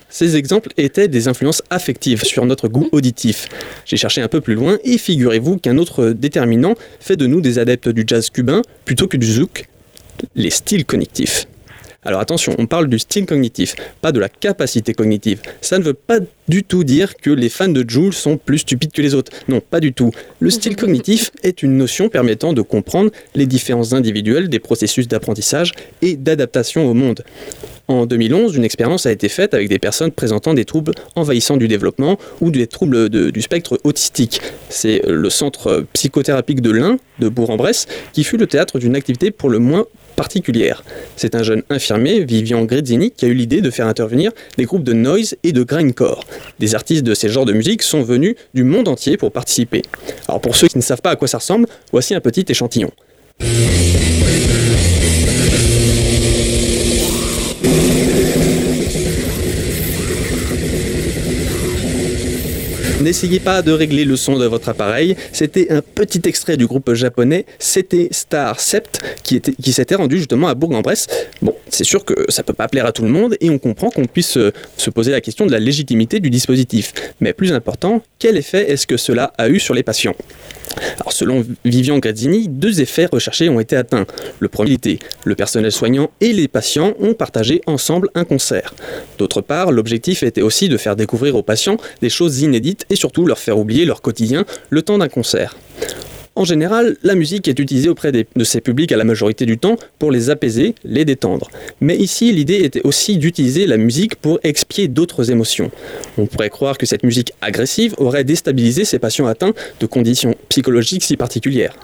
[0.08, 3.48] Ces exemples étaient des influences affectives sur notre goût auditif.
[3.84, 7.58] J'ai cherché un peu plus loin et figurez-vous qu'un autre déterminant fait de nous des
[7.58, 9.66] adeptes du jazz cubain plutôt que du zouk,
[10.36, 11.48] les styles cognitifs.
[12.04, 15.40] Alors attention, on parle du style cognitif, pas de la capacité cognitive.
[15.60, 18.92] Ça ne veut pas du tout dire que les fans de Joule sont plus stupides
[18.92, 19.32] que les autres.
[19.48, 20.10] Non, pas du tout.
[20.40, 25.72] Le style cognitif est une notion permettant de comprendre les différences individuelles des processus d'apprentissage
[26.02, 27.24] et d'adaptation au monde.
[27.86, 31.68] En 2011, une expérience a été faite avec des personnes présentant des troubles envahissants du
[31.68, 34.40] développement ou des troubles du spectre autistique.
[34.70, 39.50] C'est le centre psychothérapique de l'Ain, de Bourg-en-Bresse, qui fut le théâtre d'une activité pour
[39.50, 40.84] le moins particulière.
[41.16, 44.84] C'est un jeune infirmier, Vivian Grezzini, qui a eu l'idée de faire intervenir des groupes
[44.84, 46.24] de noise et de grindcore.
[46.58, 49.82] Des artistes de ces genres de musique sont venus du monde entier pour participer.
[50.28, 52.90] Alors pour ceux qui ne savent pas à quoi ça ressemble, voici un petit échantillon.
[63.04, 65.14] N'essayez pas de régler le son de votre appareil.
[65.30, 69.42] C'était un petit extrait du groupe japonais C'était Star Sept qui,
[69.74, 71.08] s'était rendu justement à Bourg-en-Bresse.
[71.42, 73.90] Bon, c'est sûr que ça peut pas plaire à tout le monde et on comprend
[73.90, 76.94] qu'on puisse euh, se poser la question de la légitimité du dispositif.
[77.20, 80.14] Mais plus important, quel effet est-ce que cela a eu sur les patients?
[80.96, 84.06] Alors, selon Vivian Grazzini, deux effets recherchés ont été atteints.
[84.38, 88.74] Le premier était le personnel soignant et les patients ont partagé ensemble un concert.
[89.18, 93.38] D'autre part, l'objectif était aussi de faire découvrir aux patients des choses inédites surtout leur
[93.38, 95.56] faire oublier leur quotidien le temps d'un concert.
[96.36, 99.76] En général, la musique est utilisée auprès de ces publics à la majorité du temps
[100.00, 101.48] pour les apaiser, les détendre.
[101.80, 105.70] Mais ici, l'idée était aussi d'utiliser la musique pour expier d'autres émotions.
[106.18, 111.04] On pourrait croire que cette musique agressive aurait déstabilisé ces patients atteints de conditions psychologiques
[111.04, 111.76] si particulières.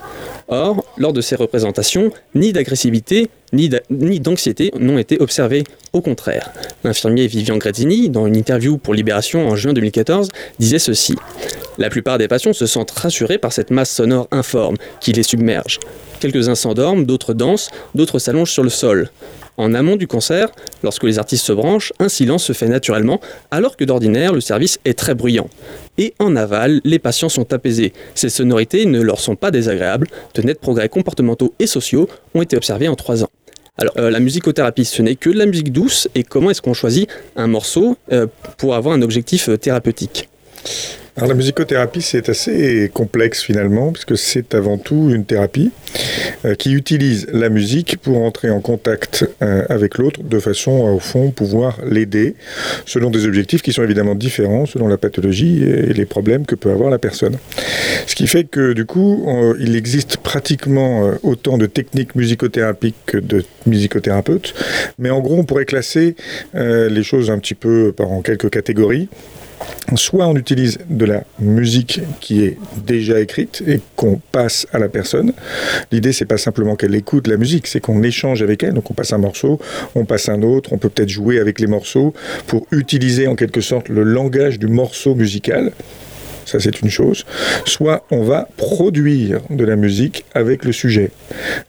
[0.48, 5.64] Or, lors de ces représentations, ni d'agressivité ni d'anxiété n'ont été observées.
[5.92, 6.50] Au contraire,
[6.84, 11.16] l'infirmier Vivian Grazzini, dans une interview pour Libération en juin 2014, disait ceci.
[11.78, 15.80] La plupart des patients se sentent rassurés par cette masse sonore informe qui les submerge.
[16.20, 19.10] Quelques-uns s'endorment, d'autres dansent, d'autres s'allongent sur le sol.
[19.56, 20.48] En amont du concert,
[20.82, 24.78] lorsque les artistes se branchent, un silence se fait naturellement, alors que d'ordinaire, le service
[24.84, 25.48] est très bruyant.
[25.98, 27.92] Et en aval, les patients sont apaisés.
[28.14, 30.06] Ces sonorités ne leur sont pas désagréables.
[30.34, 33.30] De nets progrès comportementaux et sociaux ont été observés en trois ans.
[33.78, 36.08] Alors, euh, la musicothérapie, ce n'est que de la musique douce.
[36.14, 38.26] Et comment est-ce qu'on choisit un morceau euh,
[38.58, 40.28] pour avoir un objectif euh, thérapeutique?
[41.16, 45.70] La musicothérapie, c'est assez complexe finalement, puisque c'est avant tout une thérapie
[46.58, 51.30] qui utilise la musique pour entrer en contact avec l'autre de façon à, au fond,
[51.30, 52.34] pouvoir l'aider,
[52.86, 56.70] selon des objectifs qui sont évidemment différents selon la pathologie et les problèmes que peut
[56.70, 57.36] avoir la personne.
[58.06, 59.26] Ce qui fait que du coup,
[59.58, 64.54] il existe pratiquement autant de techniques musicothérapiques que de musicothérapeutes,
[64.98, 66.14] mais en gros, on pourrait classer
[66.54, 69.08] les choses un petit peu en quelques catégories.
[69.96, 74.88] Soit on utilise de la musique qui est déjà écrite et qu'on passe à la
[74.88, 75.32] personne.
[75.90, 78.74] L'idée, c'est pas simplement qu'elle écoute la musique, c'est qu'on échange avec elle.
[78.74, 79.58] Donc on passe un morceau,
[79.94, 82.14] on passe un autre, on peut peut-être jouer avec les morceaux
[82.46, 85.72] pour utiliser en quelque sorte le langage du morceau musical
[86.50, 87.24] ça c'est une chose,
[87.64, 91.10] soit on va produire de la musique avec le sujet.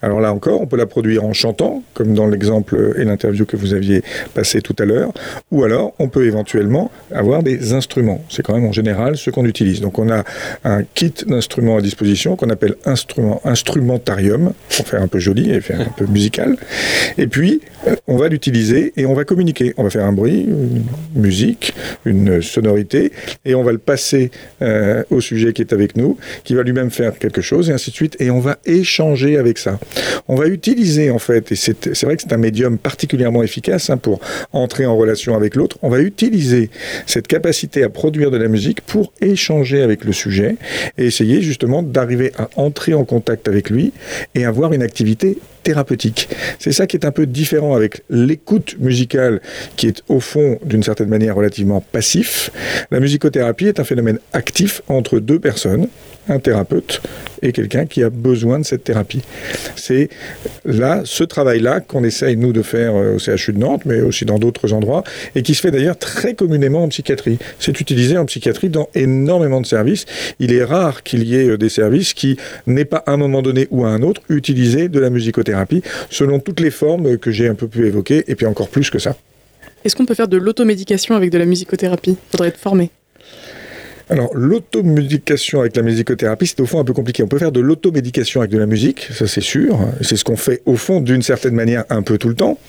[0.02, 3.58] Alors là encore, on peut la produire en chantant, comme dans l'exemple et l'interview que
[3.58, 4.04] vous aviez
[4.34, 5.12] passé tout à l'heure,
[5.52, 8.24] ou alors on peut éventuellement avoir des instruments.
[8.30, 9.82] C'est quand même en général ce qu'on utilise.
[9.82, 10.24] Donc on a
[10.64, 15.62] un kit d'instruments à disposition qu'on appelle instrument, instrumentarium, pour faire un peu joli et
[15.62, 16.58] faire un peu musical.
[17.18, 17.62] Et puis,
[18.08, 19.74] on va l'utiliser et on va communiquer.
[19.78, 20.84] On va faire un bruit, une
[21.16, 21.74] musique,
[22.06, 23.12] une sonorité,
[23.46, 24.32] et on va le passer
[24.62, 24.71] euh,
[25.10, 27.96] au sujet qui est avec nous, qui va lui-même faire quelque chose, et ainsi de
[27.96, 29.80] suite, et on va échanger avec ça.
[30.28, 33.98] On va utiliser, en fait, et c'est vrai que c'est un médium particulièrement efficace hein,
[33.98, 34.20] pour
[34.54, 36.70] entrer en relation avec l'autre, on va utiliser
[37.06, 40.56] cette capacité à produire de la musique pour échanger avec le sujet
[40.98, 43.92] et essayer justement d'arriver à entrer en contact avec lui
[44.36, 46.30] et avoir une activité thérapeutique.
[46.60, 49.42] C'est ça qui est un peu différent avec l'écoute musicale
[49.76, 52.52] qui est au fond d'une certaine manière relativement passif.
[52.92, 55.88] La musicothérapie est un phénomène actif entre deux personnes,
[56.30, 57.02] un thérapeute
[57.42, 59.22] et quelqu'un qui a besoin de cette thérapie.
[59.76, 60.10] C'est
[60.66, 64.26] là, ce travail-là qu'on essaye, nous, de faire euh, au CHU de Nantes, mais aussi
[64.26, 65.04] dans d'autres endroits,
[65.36, 67.40] et qui se fait d'ailleurs très communément en psychiatrie.
[67.60, 70.06] C'est utilisé en psychiatrie dans énormément de services.
[70.40, 72.38] Il est rare qu'il y ait euh, des services qui
[72.68, 75.51] n'aient pas à un moment donné ou à un autre utilisé de la musicothérapie,
[76.10, 79.00] selon toutes les formes que j'ai un peu pu évoquer, et puis encore plus que
[79.00, 79.16] ça.
[79.84, 82.12] Est-ce qu'on peut faire de l'automédication avec de la musicothérapie?
[82.12, 82.92] Il faudrait être formé.
[84.12, 87.24] Alors, l'automédication avec la musicothérapie, c'est au fond un peu compliqué.
[87.24, 89.80] On peut faire de l'automédication avec de la musique, ça c'est sûr.
[90.02, 92.60] C'est ce qu'on fait au fond d'une certaine manière un peu tout le temps,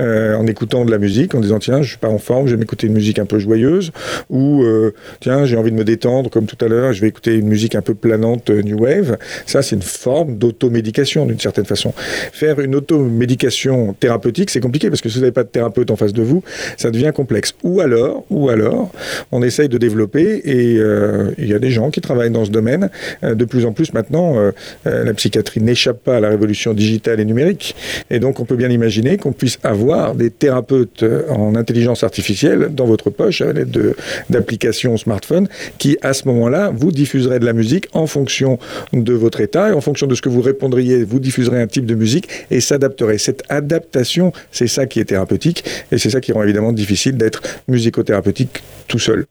[0.00, 2.54] euh, en écoutant de la musique, en disant tiens, je suis pas en forme, je
[2.54, 3.92] vais m'écouter une musique un peu joyeuse,
[4.30, 7.36] ou euh, tiens, j'ai envie de me détendre comme tout à l'heure, je vais écouter
[7.36, 9.16] une musique un peu planante euh, new wave.
[9.46, 11.94] Ça, c'est une forme d'automédication d'une certaine façon.
[12.32, 15.96] Faire une automédication thérapeutique, c'est compliqué parce que si vous n'avez pas de thérapeute en
[15.96, 16.42] face de vous,
[16.76, 17.54] ça devient complexe.
[17.62, 18.90] Ou alors, ou alors,
[19.30, 22.50] on essaye de développer et euh, il y a des gens qui travaillent dans ce
[22.50, 22.90] domaine.
[23.22, 24.52] Euh, de plus en plus maintenant, euh,
[24.84, 27.74] la psychiatrie n'échappe pas à la révolution digitale et numérique.
[28.10, 32.86] Et donc on peut bien imaginer qu'on puisse avoir des thérapeutes en intelligence artificielle dans
[32.86, 33.94] votre poche à l'aide
[34.28, 38.58] d'applications smartphone qui, à ce moment-là, vous diffuseraient de la musique en fonction
[38.92, 41.86] de votre état et en fonction de ce que vous répondriez, vous diffuserez un type
[41.86, 43.18] de musique et s'adapterait.
[43.18, 47.42] Cette adaptation, c'est ça qui est thérapeutique et c'est ça qui rend évidemment difficile d'être
[47.68, 49.26] musicothérapeutique tout seul.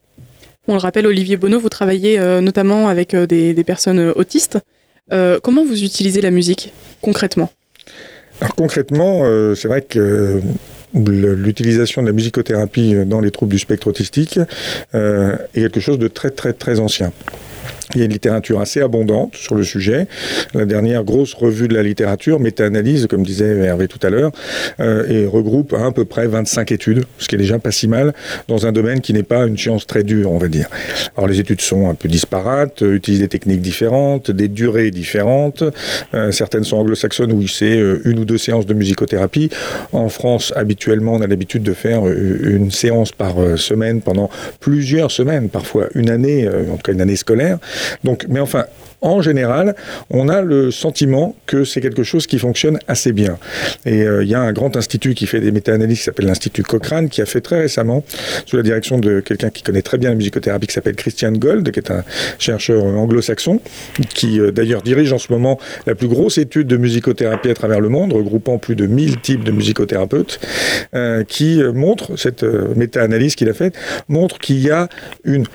[0.70, 4.60] On le rappelle, Olivier Bonneau, vous travaillez euh, notamment avec euh, des, personnes euh, autistes.
[5.42, 7.50] comment vous utilisez la musique concrètement?
[8.40, 9.24] Alors concrètement,
[9.56, 10.40] c'est vrai que
[10.94, 14.40] l'utilisation de la musicothérapie dans les troubles du spectre autistique
[14.94, 17.12] est quelque chose de très très très ancien.
[17.96, 20.06] Il y a une littérature assez abondante sur le sujet.
[20.54, 24.32] La dernière grosse revue de la littérature, méta-analyse, comme disait Hervé tout à l'heure,
[24.80, 28.14] euh, et regroupe à, peu près 25 études, ce qui est déjà pas si mal,
[28.48, 30.68] dans un domaine qui n'est pas une science très dure, on va dire.
[31.18, 35.64] Alors les études sont un peu disparates, euh, utilisent des techniques différentes, des durées différentes.
[36.14, 39.50] Euh, certaines sont anglo-saxonnes où c'est une ou deux séances de musicothérapie.
[39.94, 44.30] En France, habituellement, on a l'habitude de faire une séance par semaine pendant
[44.60, 47.58] plusieurs semaines, parfois une année, en tout cas une année scolaire.
[48.04, 48.66] Donc, mais enfin,
[49.02, 49.76] en général,
[50.10, 53.38] on a le sentiment que c'est quelque chose qui fonctionne assez bien.
[53.86, 56.64] Et euh, il y a un grand institut qui fait des méta-analyses qui s'appelle l'Institut
[56.64, 58.04] Cochrane, qui a fait très récemment,
[58.46, 61.72] sous la direction de quelqu'un qui connaît très bien la musicothérapie, qui s'appelle Christian Gold,
[61.72, 62.04] qui est un
[62.40, 63.62] chercheur anglo-saxon,
[64.14, 67.80] qui euh, d'ailleurs dirige en ce moment la plus grosse étude de musicothérapie à travers
[67.80, 70.42] le monde, regroupant plus de 1000 types de musicothérapeutes,
[70.94, 73.76] euh, qui montre, cette méta-analyse qu'il a faite,
[74.10, 74.90] montre qu'il y a
[75.24, 75.46] une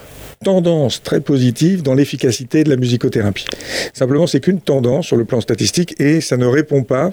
[0.45, 3.47] tendance très positive dans l'efficacité de la musicothérapie.
[3.93, 7.13] Simplement, c'est qu'une tendance sur le plan statistique et ça ne répond pas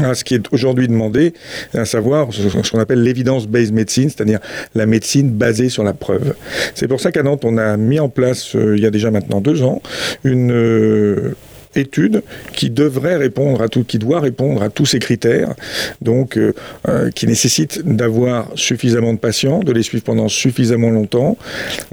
[0.00, 1.34] à ce qui est aujourd'hui demandé,
[1.74, 4.40] à savoir ce qu'on appelle l'évidence-based medicine, c'est-à-dire
[4.74, 6.34] la médecine basée sur la preuve.
[6.74, 9.10] C'est pour ça qu'à Nantes, on a mis en place, euh, il y a déjà
[9.10, 9.82] maintenant deux ans,
[10.24, 10.52] une...
[10.52, 11.34] Euh,
[11.76, 15.54] étude qui devrait répondre à tout, qui doit répondre à tous ces critères,
[16.00, 16.54] donc euh,
[16.88, 21.36] euh, qui nécessite d'avoir suffisamment de patients, de les suivre pendant suffisamment longtemps,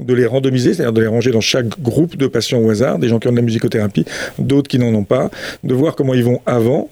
[0.00, 3.08] de les randomiser, c'est-à-dire de les ranger dans chaque groupe de patients au hasard, des
[3.08, 4.04] gens qui ont de la musicothérapie,
[4.38, 5.30] d'autres qui n'en ont pas,
[5.64, 6.88] de voir comment ils vont avant,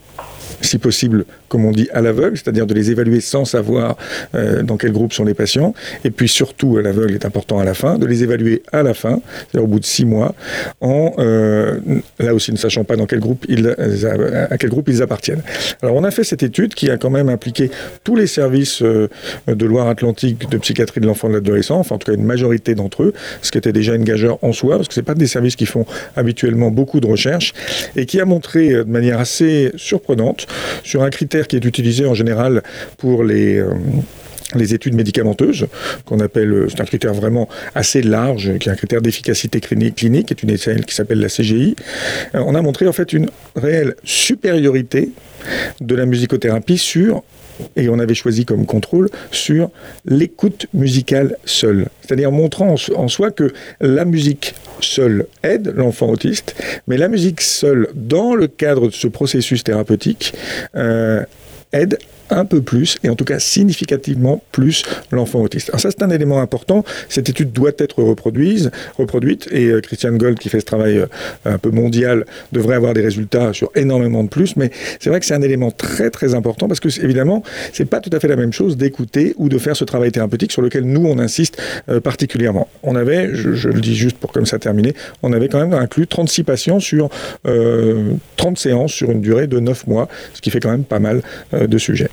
[0.61, 3.97] si possible comme on dit, à l'aveugle, c'est-à-dire de les évaluer sans savoir
[4.35, 5.75] euh, dans quel groupe sont les patients,
[6.05, 8.95] et puis surtout à l'aveugle est important à la fin, de les évaluer à la
[8.95, 10.35] fin, c'est-à-dire au bout de six mois,
[10.81, 11.79] en euh,
[12.19, 15.43] là aussi ne sachant pas dans quel groupe ils, euh, à quel groupe ils appartiennent.
[15.83, 17.71] Alors on a fait cette étude qui a quand même impliqué
[18.05, 22.11] tous les services de Loire-Atlantique de psychiatrie de l'enfant et de l'adolescent, enfin en tout
[22.11, 24.95] cas une majorité d'entre eux, ce qui était déjà une gageur en soi, parce que
[24.95, 25.87] c'est pas des services qui font
[26.17, 27.55] habituellement beaucoup de recherches,
[27.97, 30.47] et qui a montré de manière assez surprenante
[30.83, 32.63] sur un critère qui est utilisé en général
[32.97, 33.75] pour les, euh,
[34.59, 35.67] études médicamenteuses,
[36.07, 40.57] qu'on appelle, c'est un critère vraiment assez large, qui est un critère d'efficacité clinique, une
[40.87, 41.77] qui s'appelle la CGI.
[42.33, 45.11] on a montré en fait une réelle supériorité
[45.81, 47.23] de la musicothérapie sur
[47.77, 49.71] et on avait choisi comme contrôle sur
[50.05, 51.89] l'écoute musicale seule.
[52.01, 56.55] C'est-à-dire montrant en soi que la musique seule aide l'enfant autiste,
[56.87, 60.35] mais la musique seule, dans le cadre de ce processus thérapeutique,
[60.77, 61.23] euh,
[61.73, 61.99] aide
[62.31, 65.71] un peu plus, et en tout cas significativement plus, l'enfant autiste.
[65.71, 66.85] Alors ça, c'est un élément important.
[67.09, 71.07] Cette étude doit être reproduite, reproduite et euh, Christian Gold, qui fait ce travail euh,
[71.45, 74.57] un peu mondial, devrait avoir des résultats sur énormément de plus.
[74.57, 74.71] Mais
[75.01, 78.11] c'est vrai que c'est un élément très très important parce que évidemment, c'est pas tout
[78.13, 81.07] à fait la même chose d'écouter ou de faire ce travail thérapeutique sur lequel nous
[81.07, 82.69] on insiste euh, particulièrement.
[82.83, 86.07] On avait, je, le dis juste pour comme ça terminer, on avait quand même inclus
[86.07, 87.11] 36 patients sur
[88.37, 91.23] 30 séances sur une durée de 9 mois, ce qui fait quand même pas mal
[91.53, 92.09] de sujets.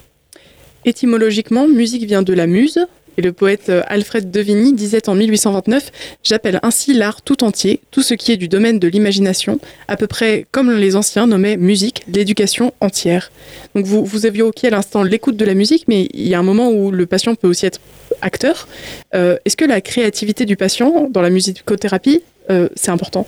[0.85, 2.85] Étymologiquement, musique vient de la muse,
[3.17, 5.91] et le poète euh, Alfred de Vigny disait en 1829
[6.23, 10.07] J'appelle ainsi l'art tout entier, tout ce qui est du domaine de l'imagination, à peu
[10.07, 13.31] près comme les anciens nommaient musique, l'éducation entière.
[13.73, 16.43] Donc vous, vous évoquiez à l'instant l'écoute de la musique, mais il y a un
[16.43, 17.79] moment où le patient peut aussi être
[18.21, 18.67] acteur.
[19.13, 23.27] Euh, est-ce que la créativité du patient dans la musicothérapie euh, c'est important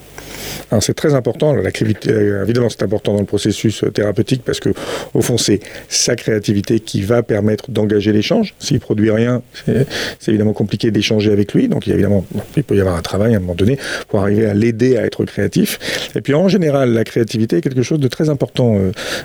[0.81, 1.55] c'est très important.
[1.55, 4.69] La créativité, euh, évidemment, c'est important dans le processus euh, thérapeutique parce que,
[5.13, 8.53] au fond, c'est sa créativité qui va permettre d'engager l'échange.
[8.59, 11.67] S'il produit rien, c'est évidemment compliqué d'échanger avec lui.
[11.67, 13.77] Donc, évidemment, il peut y avoir un travail à un moment donné
[14.09, 16.11] pour arriver à l'aider à être créatif.
[16.15, 18.77] Et puis, en général, la créativité est quelque chose de très important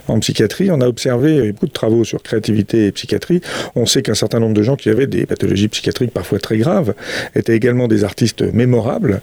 [0.09, 0.71] en psychiatrie.
[0.71, 3.41] On a observé beaucoup de travaux sur créativité et psychiatrie.
[3.75, 6.95] On sait qu'un certain nombre de gens qui avaient des pathologies psychiatriques parfois très graves
[7.35, 9.21] étaient également des artistes mémorables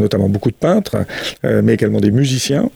[0.00, 1.04] notamment beaucoup de peintres,
[1.44, 2.68] euh, mais également des musiciens.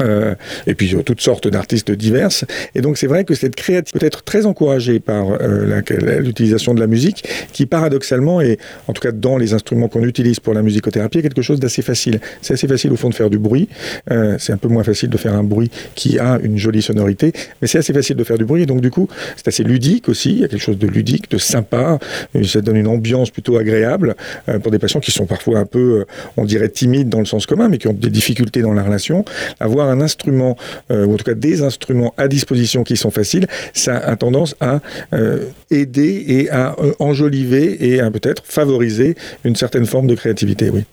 [0.00, 0.34] Euh,
[0.66, 2.44] et puis toutes sortes d'artistes diverses.
[2.74, 5.80] Et donc c'est vrai que cette créativité peut être très encouragée par euh,
[6.20, 10.40] l'utilisation de la musique, qui paradoxalement, et en tout cas dans les instruments qu'on utilise
[10.40, 12.20] pour la musicothérapie, est quelque chose d'assez facile.
[12.42, 13.68] C'est assez facile au fond de faire du bruit.
[14.10, 17.32] Euh, c'est un peu moins facile de faire un bruit qui a une jolie sonorité,
[17.60, 18.62] mais c'est assez facile de faire du bruit.
[18.62, 20.30] Et donc du coup, c'est assez ludique aussi.
[20.30, 21.98] Il y a quelque chose de ludique, de sympa.
[22.44, 24.14] Ça donne une ambiance plutôt agréable
[24.62, 26.04] pour des patients qui sont parfois un peu,
[26.36, 29.24] on dirait, timides dans le sens commun, mais qui ont des difficultés dans la relation.
[29.60, 30.56] Avoir un instrument,
[30.90, 34.56] euh, ou en tout cas des instruments à disposition qui sont faciles, ça a tendance
[34.60, 34.80] à
[35.12, 40.70] euh, aider et à euh, enjoliver et à peut-être favoriser une certaine forme de créativité,
[40.70, 40.84] oui.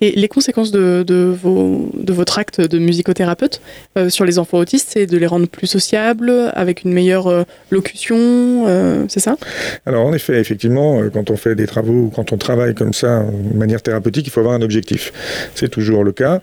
[0.00, 3.60] Et les conséquences de, de, vos, de votre acte de musicothérapeute
[3.98, 7.42] euh, sur les enfants autistes, c'est de les rendre plus sociables, avec une meilleure euh,
[7.70, 9.36] locution, euh, c'est ça?
[9.84, 13.56] Alors en effet, effectivement, quand on fait des travaux, quand on travaille comme ça, de
[13.56, 15.12] manière thérapeutique, il faut avoir un objectif.
[15.54, 16.40] C'est toujours le cas.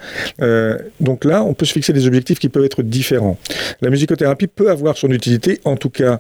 [0.99, 3.38] donc là, on peut se fixer des objectifs qui peuvent être différents.
[3.82, 6.20] La musicothérapie peut avoir son utilité, en tout cas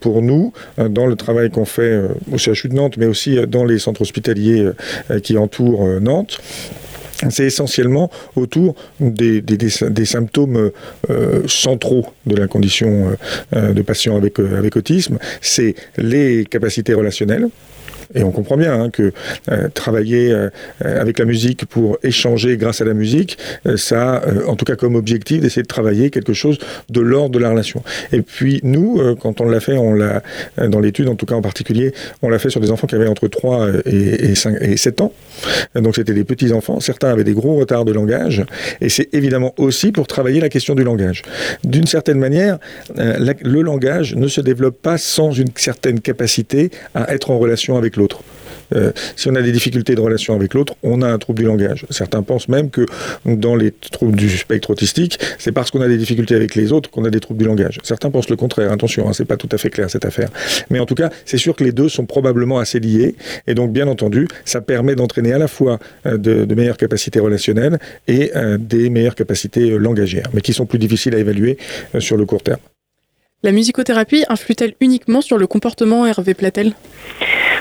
[0.00, 2.00] pour nous, dans le travail qu'on fait
[2.32, 4.70] au CHU de Nantes, mais aussi dans les centres hospitaliers
[5.22, 6.37] qui entourent Nantes
[7.30, 9.42] c'est essentiellement autour des,
[10.04, 10.70] symptômes
[11.10, 13.16] euh, centraux de la condition
[13.54, 15.18] euh, de patient avec, euh, avec autisme.
[15.40, 17.48] C'est les capacités relationnelles,
[18.14, 19.12] et on comprend bien hein, que
[19.50, 20.48] euh, travailler euh,
[20.80, 24.76] avec la musique pour échanger grâce à la musique, euh, ça a en tout cas
[24.76, 27.82] comme objectif d'essayer de travailler quelque chose de l'ordre de la relation.
[28.12, 30.22] Et puis nous, quand on l'a fait, on l'a
[30.68, 31.92] dans l'étude en tout cas en particulier,
[32.22, 35.12] on l'a fait sur des enfants qui avaient entre 3 et, 5, et 7 ans.
[35.74, 36.80] Donc c'était des petits enfants.
[36.80, 38.44] Certains avaient des gros retards de langage.
[38.80, 41.22] Et c'est évidemment aussi pour travailler la question du langage.
[41.64, 42.58] D'une certaine manière,
[42.96, 47.96] le langage ne se développe pas sans une certaine capacité à être en relation avec
[47.98, 48.22] l'autre.
[48.74, 51.46] Euh, si on a des difficultés de relation avec l'autre, on a un trouble du
[51.46, 51.86] langage.
[51.90, 52.86] Certains pensent même que
[53.24, 56.90] dans les troubles du spectre autistique, c'est parce qu'on a des difficultés avec les autres
[56.90, 57.78] qu'on a des troubles du langage.
[57.82, 58.72] Certains pensent le contraire.
[58.72, 60.28] Attention, hein, c'est pas tout à fait clair cette affaire.
[60.70, 63.14] Mais en tout cas, c'est sûr que les deux sont probablement assez liés.
[63.46, 67.78] Et donc, bien entendu, ça permet d'entraîner à la fois euh, de, meilleures capacités relationnelles
[68.08, 71.56] et euh, des meilleures capacités langagères, mais qui sont plus difficiles à évaluer
[72.00, 72.58] sur le court terme.
[73.44, 76.74] La musicothérapie influe-t-elle uniquement sur le comportement Hervé Platel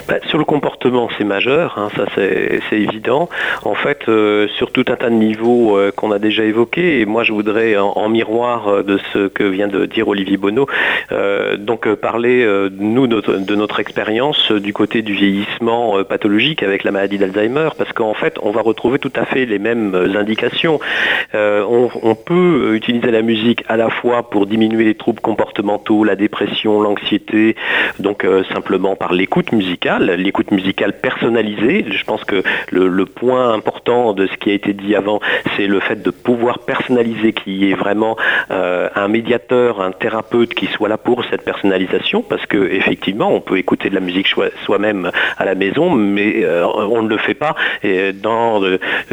[0.08, 3.28] bah, sur le comportement, c'est majeur, hein, ça c'est évident.
[3.66, 7.06] En fait, euh, sur tout un tas de niveaux euh, qu'on a déjà évoqués, et
[7.06, 10.68] moi je voudrais en, miroir euh, de ce que vient de dire Olivier Bonneau,
[11.58, 12.46] donc parler
[12.80, 18.14] nous de notre expérience du côté du vieillissement pathologique avec la maladie d'Alzheimer, parce qu'en
[18.14, 20.80] fait on va retrouver tout à fait les mêmes indications.
[21.34, 26.16] On, on, peut utiliser la musique à la fois pour diminuer les troubles comportementaux, la
[26.16, 27.56] dépression, l'anxiété,
[28.00, 31.86] donc simplement par l'écoute musicale l'écoute musicale personnalisée.
[31.90, 35.22] Je pense que le, point important de ce qui a été dit avant,
[35.56, 38.16] c'est le fait de pouvoir personnaliser, qu'il y ait vraiment
[38.52, 43.40] euh, un médiateur, un thérapeute qui soit là pour cette personnalisation, parce que effectivement, on
[43.40, 44.28] peut écouter de la musique
[44.66, 47.56] soi-même à la maison, mais euh, on ne le fait pas
[48.22, 48.62] dans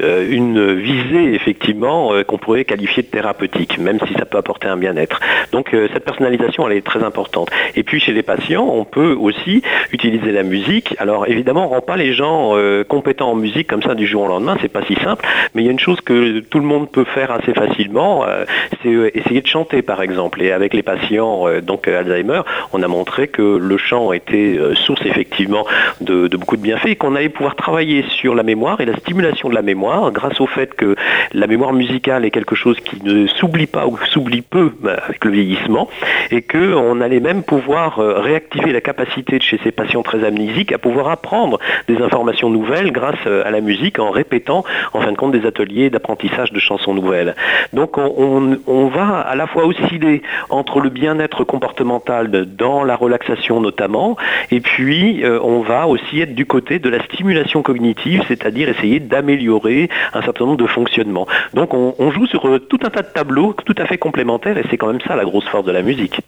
[0.08, 5.20] une visée effectivement qu'on pourrait qualifier de thérapeutique, même si ça peut apporter un bien-être.
[5.52, 7.50] Donc cette personnalisation, elle est très importante.
[7.74, 9.62] Et puis chez les patients, on peut aussi
[9.92, 10.73] utiliser la musique.
[10.98, 14.22] Alors évidemment, on rend pas les gens euh, compétents en musique comme ça du jour
[14.22, 16.64] au lendemain, c'est pas si simple, mais il y a une chose que tout le
[16.64, 18.44] monde peut faire assez facilement, euh,
[18.82, 20.42] c'est euh, essayer de chanter par exemple.
[20.42, 25.64] Et avec les patients donc Alzheimer, on a montré que le chant était source effectivement
[26.00, 28.96] de, de, beaucoup de bienfaits et qu'on allait pouvoir travailler sur la mémoire et la
[28.96, 30.96] stimulation de la mémoire grâce au fait que
[31.32, 35.30] la mémoire musicale est quelque chose qui ne s'oublie pas ou s'oublie peu avec le
[35.30, 35.88] vieillissement
[36.30, 40.78] et qu'on allait même pouvoir réactiver la capacité de chez ces patients très amnésiques à
[40.78, 41.58] pouvoir apprendre
[41.88, 45.46] des informations nouvelles grâce euh, à la musique en répétant en fin de compte des
[45.46, 47.34] ateliers d'apprentissage de chansons nouvelles.
[47.72, 54.16] Donc on, va à la fois osciller entre le bien-être comportemental dans la relaxation notamment,
[54.50, 59.00] et puis euh, on va aussi être du côté de la stimulation cognitive, c'est-à-dire essayer
[59.00, 61.26] d'améliorer un certain nombre de fonctionnements.
[61.54, 64.64] Donc on, joue sur euh, tout un tas de tableaux tout à fait complémentaires, et
[64.70, 66.20] c'est quand même ça la grosse force de la musique.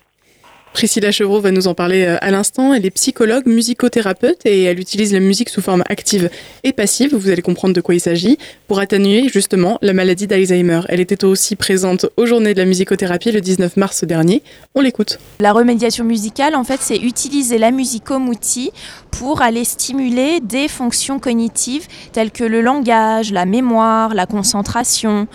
[0.77, 2.75] Priscilla Chevreau va nous en parler euh, à l'instant.
[2.75, 6.29] Elle est psychologue, musicothérapeute et elle utilise la musique sous forme active
[6.65, 8.37] et passive, vous allez comprendre de quoi il s'agit,
[8.69, 10.83] pour atténuer justement la maladie d'Alzheimer.
[10.91, 14.43] Elle était aussi présente aux journées de la musicothérapie le 19 mars dernier.
[14.75, 15.19] On l'écoute.
[15.41, 18.71] La remédiation musicale, en fait, c'est utiliser la musique comme outil
[19.19, 25.27] pour aller stimuler des fonctions cognitives telles que le langage, la mémoire, la concentration.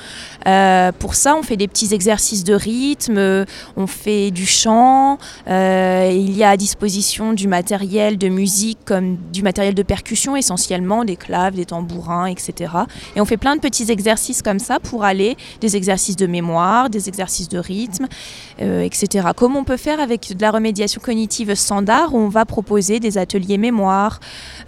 [0.47, 5.17] Euh, pour ça, on fait des petits exercices de rythme, on fait du chant,
[5.47, 10.35] euh, il y a à disposition du matériel de musique comme du matériel de percussion
[10.35, 12.71] essentiellement, des claves, des tambourins, etc.
[13.15, 16.89] Et on fait plein de petits exercices comme ça pour aller, des exercices de mémoire,
[16.89, 18.07] des exercices de rythme,
[18.61, 19.29] euh, etc.
[19.35, 23.57] Comme on peut faire avec de la remédiation cognitive standard, on va proposer des ateliers
[23.57, 23.70] mémoire,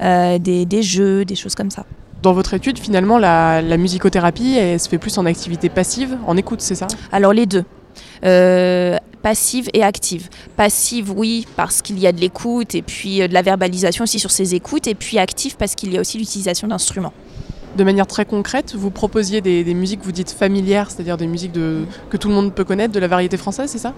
[0.01, 1.85] euh, des, jeux, des choses comme ça
[2.21, 6.37] dans votre étude, finalement, la, la musicothérapie, elle se fait plus en activité passive, en
[6.37, 6.87] écoute, c'est ça?
[7.11, 7.65] Alors les deux.
[8.23, 10.29] Euh, passive et active.
[10.55, 14.19] Passive, oui, parce qu'il y a de l'écoute et puis euh, de la verbalisation aussi
[14.19, 17.13] sur ces écoutes, et puis active parce qu'il y a aussi l'utilisation d'instruments.
[17.75, 22.17] De manière très concrète, vous proposiez des, musiques, vous dites familières, c'est-à-dire des musiques que
[22.17, 23.93] tout le monde peut connaître, de la variété française, c'est ça?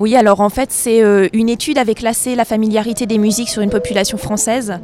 [0.00, 3.62] Oui, alors en fait, c'est euh, une étude avait classé la familiarité des musiques sur
[3.62, 4.80] une population française.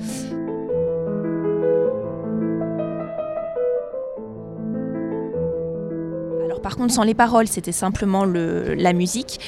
[6.67, 9.39] Par contre, sans les paroles, c'était simplement la musique.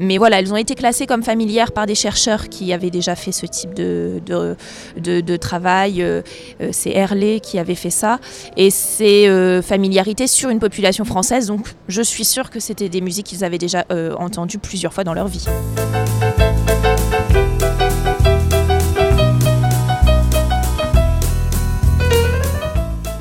[0.00, 3.32] Mais voilà, elles ont été classées comme familières par des chercheurs qui avaient déjà fait
[3.32, 4.22] ce type de,
[4.96, 6.02] de, travail.
[6.02, 6.22] Euh,
[6.62, 8.18] euh, c'est Herlé qui avait fait ça.
[8.56, 11.48] Et c'est euh, familiarité sur une population française.
[11.48, 13.84] Donc je suis sûre que c'était des musiques qu'ils avaient déjà
[14.18, 15.44] entendues plusieurs fois dans leur vie.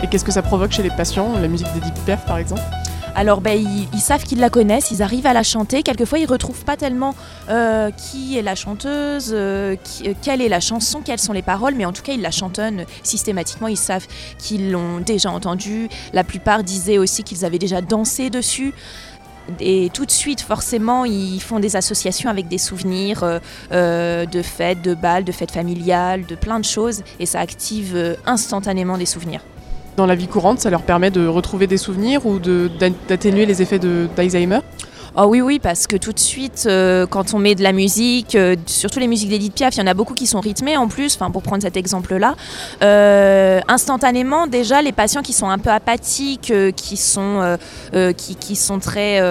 [0.02, 2.62] Et qu'est-ce que ça provoque chez les patients, la musique d'Edith Piaf par exemple?
[3.16, 3.57] Alors ben,
[3.93, 5.84] ils, savent qu'ils la connaissent, ils arrivent à la chanter.
[5.84, 7.16] Quelquefois ils retrouvent pas tellement
[7.49, 11.76] euh, qui est la chanteuse, euh, euh, quelle est la chanson, quelles sont les paroles,
[11.76, 13.68] mais en tout cas ils la chantonnent systématiquement.
[13.68, 14.07] Ils savent
[14.38, 15.89] qu'ils l'ont déjà entendue.
[16.14, 18.74] La plupart disaient aussi qu'ils avaient déjà dansé dessus.
[19.60, 23.24] Et tout de suite, forcément, ils font des associations avec des souvenirs
[23.72, 28.95] de fêtes, de balles, de fêtes familiales, de plein de choses, et ça active instantanément
[28.95, 29.41] des souvenirs
[30.00, 33.80] dans la vie courante, ça leur permet de retrouver des souvenirs ou d'atténuer les effets
[33.80, 34.60] d'Alzheimer?
[35.18, 38.36] Oh oui, oui, parce que tout de suite, euh, quand on met de la musique,
[38.36, 40.88] euh, surtout les musiques d'Edith Piaf, il y en a beaucoup qui sont rythmées en
[40.88, 42.36] plus, pour prendre cet exemple-là.
[42.82, 47.58] Euh, instantanément, déjà, les patients qui sont un peu apathiques, qui, sont,
[48.16, 49.22] qui, qui, sont très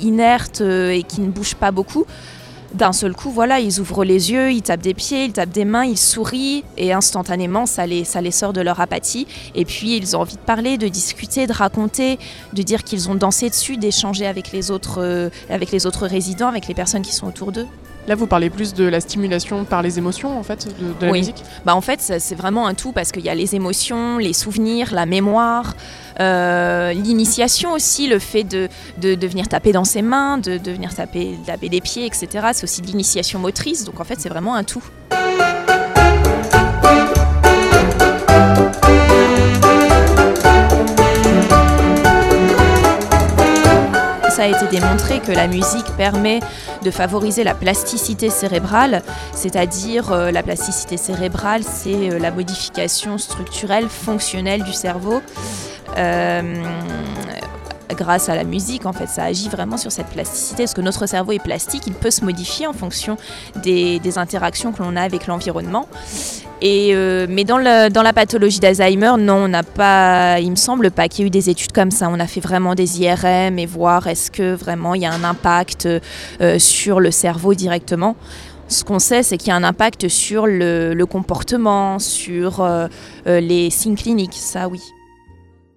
[0.00, 2.06] inertes et qui ne bougent pas beaucoup,
[2.76, 5.64] d'un seul coup, voilà, ils ouvrent les yeux, ils tapent des pieds, ils tapent des
[5.64, 9.26] mains, ils sourient et instantanément, ça les, sort de leur apathie.
[9.54, 12.18] Et puis, ils ont envie de parler, de discuter, de raconter,
[12.52, 16.48] de dire qu'ils ont dansé dessus, d'échanger avec les autres, euh, avec les autres résidents,
[16.48, 17.66] avec les personnes qui sont autour d'eux.
[18.06, 21.18] Là, vous parlez plus de la stimulation par les émotions, en fait, de, la oui.
[21.20, 21.42] musique?
[21.64, 24.94] Bah, En fait, c'est vraiment un tout parce qu'il y a les émotions, les souvenirs,
[24.94, 25.74] la mémoire,
[26.20, 30.94] euh, l'initiation aussi, le fait de, de, venir taper dans ses mains, de, de venir
[30.94, 32.48] taper, taper des pieds, etc.
[32.52, 33.84] C'est aussi de l'initiation motrice.
[33.84, 34.84] Donc, en fait, c'est vraiment un tout.
[44.36, 46.40] Ça a été démontré que la musique permet
[46.82, 53.88] de favoriser la plasticité cérébrale, c'est-à-dire euh, la plasticité cérébrale, c'est euh, la modification structurelle,
[53.88, 55.22] fonctionnelle du cerveau.
[55.96, 56.62] Euh,
[57.92, 60.64] grâce à la musique, en fait, ça agit vraiment sur cette plasticité.
[60.64, 63.16] Parce que notre cerveau est plastique, il peut se modifier en fonction
[63.62, 65.88] des, des interactions que l'on a avec l'environnement.
[66.62, 70.56] Et euh, mais dans, le, dans la pathologie d'Alzheimer, non, on n'a pas, il me
[70.56, 72.08] semble pas qu'il y ait eu des études comme ça.
[72.10, 75.24] On a fait vraiment des IRM et voir est-ce que vraiment il y a un
[75.24, 75.86] impact
[76.40, 78.16] euh, sur le cerveau directement.
[78.68, 82.88] Ce qu'on sait, c'est qu'il y a un impact sur le, le comportement, sur euh,
[83.26, 84.80] euh les signes cliniques, ça oui.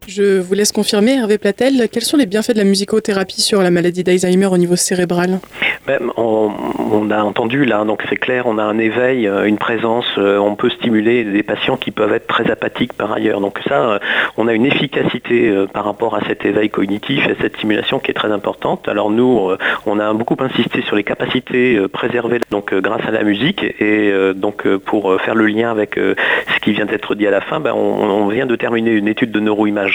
[0.07, 3.69] Je vous laisse confirmer, Hervé Platel, quels sont les bienfaits de la musicothérapie sur la
[3.69, 5.39] maladie d'Alzheimer au niveau cérébral?
[5.85, 10.05] Ben, on, a entendu là, donc c'est clair, on a un éveil, euh, une présence,
[10.19, 13.41] euh, on peut stimuler des patients qui peuvent être très apathiques par ailleurs.
[13.41, 13.99] Donc ça, euh,
[14.37, 18.13] on a une efficacité par rapport à cet éveil cognitif et cette stimulation qui est
[18.13, 18.87] très importante.
[18.87, 19.49] Alors nous,
[19.85, 24.67] on a beaucoup insisté sur les capacités préservées donc grâce à la musique et donc
[24.77, 28.03] pour faire le lien avec ce qui vient d'être dit à la fin, ben, on,
[28.03, 29.39] on, vient de terminer une étude de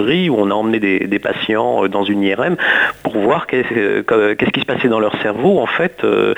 [0.01, 2.57] où on a emmené des, patients dans une IRM
[3.03, 6.35] pour voir qu'est-ce qui se passait dans leur cerveau en fait euh,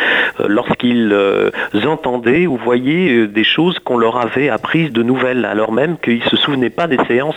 [0.49, 1.51] lorsqu'ils euh,
[1.87, 6.19] entendaient ou voyaient euh, des choses qu'on leur avait apprises de nouvelles, alors même qu'ils
[6.19, 7.37] ne se souvenaient pas des séances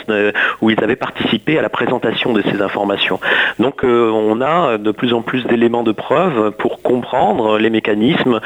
[0.62, 3.20] où ils avaient participé à la présentation de ces informations.
[3.60, 8.40] Donc on a de plus en plus d'éléments de preuve pour comprendre les mécanismes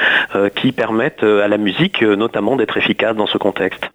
[0.56, 3.90] qui permettent à la musique notamment d'être efficace dans ce contexte.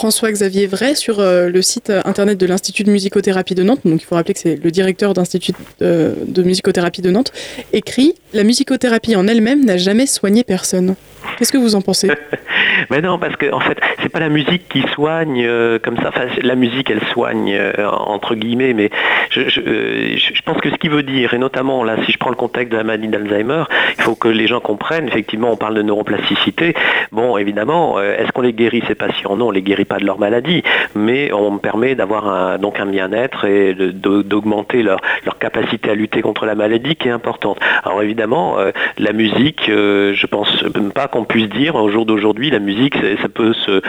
[0.00, 4.06] François-Xavier Vrai sur euh, le site internet de l'Institut de musicothérapie de Nantes, donc il
[4.06, 7.34] faut rappeler que c'est le directeur d'Institut de, de musicothérapie de Nantes,
[7.74, 10.94] écrit La musicothérapie en elle-même n'a jamais soigné personne.
[11.36, 12.10] Qu'est-ce que vous en pensez
[12.90, 16.10] Mais non, parce que en fait, c'est pas la musique qui soigne euh, comme ça.
[16.42, 18.90] La musique, elle soigne euh, entre guillemets, mais
[19.30, 22.36] je, euh, pense que ce qu'il veut dire, et notamment là, si je prends le
[22.36, 23.64] contexte de la maladie d'Alzheimer,
[23.98, 25.08] il faut que les gens comprennent.
[25.08, 26.74] Effectivement, on parle de neuroplasticité.
[27.12, 29.36] Bon, évidemment, est-ce qu'on les guérit ces patients?
[29.36, 30.62] Non, on les guérit pas de leur maladie,
[30.94, 36.22] mais on permet d'avoir un, donc un bien-être et d'augmenter leur, leur capacité à lutter
[36.22, 37.58] contre la maladie, qui est importante.
[37.84, 38.56] Alors évidemment,
[38.98, 40.64] la musique, je pense
[40.94, 43.80] pas qu'on puisse dire au jour d'aujourd'hui, la musique, ça peut se,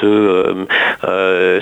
[0.00, 0.66] se, euh,
[1.04, 1.60] euh,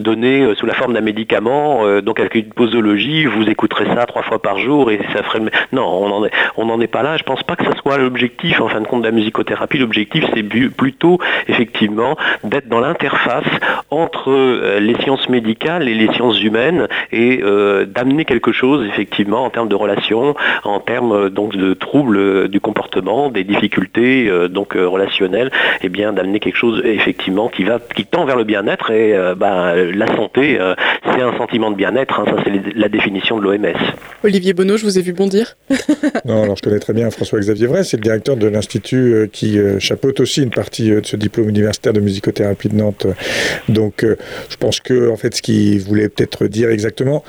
[0.00, 1.86] donner sous la forme d'un médicament.
[1.86, 5.40] Euh, donc avec une posologie, vous écouterez ça trois fois par jour et ça ferait.
[5.72, 7.16] Non, on n'en est, est pas là.
[7.16, 9.78] Je pense pas que ce soit l'objectif en fin de compte de la musicothérapie.
[9.78, 11.18] L'objectif, c'est plutôt
[11.48, 13.44] effectivement d'être dans l'interface
[13.90, 17.42] entre les sciences médicales et les sciences humaines et
[17.86, 23.30] d'amener quelque chose effectivement en termes de relations, en termes donc de troubles du comportement,
[23.30, 24.30] des difficultés
[24.70, 28.44] donc relationnelles, et eh bien d'amener quelque chose effectivement qui va qui tend vers le
[28.44, 32.76] bien-être et euh, bah, la santé euh, c'est un sentiment de bien-être, hein, ça c'est
[32.76, 33.76] la définition de l'OMS.
[34.24, 35.56] Olivier Bonneau, je vous ai vu bondir.
[36.24, 39.58] non, alors je connais très bien François-Xavier Vrai, c'est le directeur de l'institut euh, qui
[39.58, 43.06] euh, chapeaute aussi une partie euh, de ce diplôme universitaire de musicothérapie de Nantes.
[43.68, 44.16] Donc euh,
[44.48, 47.24] je pense que en fait ce qu'il voulait peut-être dire exactement,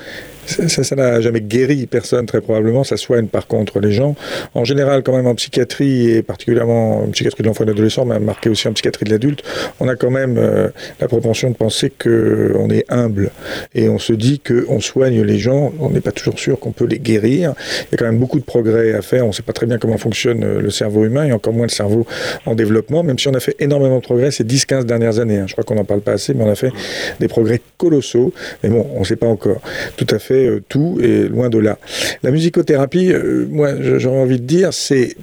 [0.46, 4.16] ça n'a jamais guéri personne très probablement, ça soigne par contre les gens.
[4.54, 8.04] En général, quand même en psychiatrie, et particulièrement en psychiatrie de l'enfant et de l'adolescent,
[8.04, 9.42] mais marqué aussi en psychiatrie de l'adulte,
[9.80, 10.68] on a quand même euh,
[11.00, 13.30] la propension de penser qu'on est humble
[13.74, 16.86] et on se dit qu'on soigne les gens, on n'est pas toujours sûr qu'on peut
[16.86, 17.54] les guérir.
[17.80, 19.66] Il y a quand même beaucoup de progrès à faire, on ne sait pas très
[19.66, 22.06] bien comment fonctionne euh, le cerveau humain et encore moins le cerveau
[22.46, 25.38] en développement, même si on a fait énormément de progrès ces 10-15 dernières années.
[25.38, 25.46] Hein.
[25.46, 26.72] Je crois qu'on n'en parle pas assez, mais on a fait
[27.20, 28.32] des progrès colossaux,
[28.62, 29.60] mais bon, on ne sait pas encore
[29.96, 31.78] tout à fait euh, tout et loin de là.
[32.22, 35.16] La musicothérapie, euh, moi j'aurais envie de dire, c'est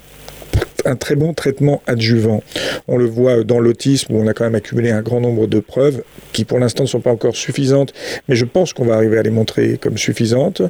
[0.85, 2.43] un très bon traitement adjuvant.
[2.87, 5.59] On le voit dans l'autisme où on a quand même accumulé un grand nombre de
[5.59, 6.03] preuves
[6.33, 7.93] qui pour l'instant ne sont pas encore suffisantes,
[8.27, 10.61] mais je pense qu'on va arriver à les montrer comme suffisantes.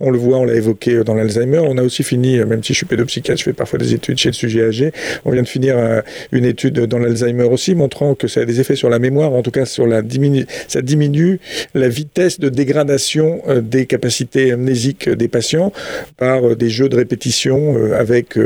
[0.00, 1.58] On le voit, on l'a évoqué dans l'Alzheimer.
[1.58, 4.30] On a aussi fini, même si je suis pédopsychiatre, je fais parfois des études chez
[4.30, 4.92] le sujet âgé.
[5.24, 6.00] On vient de finir euh,
[6.32, 9.42] une étude dans l'Alzheimer aussi, montrant que ça a des effets sur la mémoire, en
[9.42, 11.40] tout cas sur la diminu ça diminue
[11.74, 15.72] la vitesse de dégradation euh, des capacités amnésiques des patients
[16.16, 18.38] par euh, des jeux de répétition avec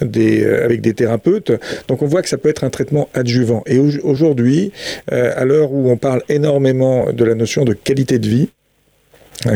[0.00, 1.52] des avec des thérapeutes.
[1.88, 3.62] Donc on voit que ça peut être un traitement adjuvant.
[3.66, 4.72] Et aujourd'hui,
[5.12, 8.48] euh, à l'heure où on parle énormément de la notion de qualité de vie,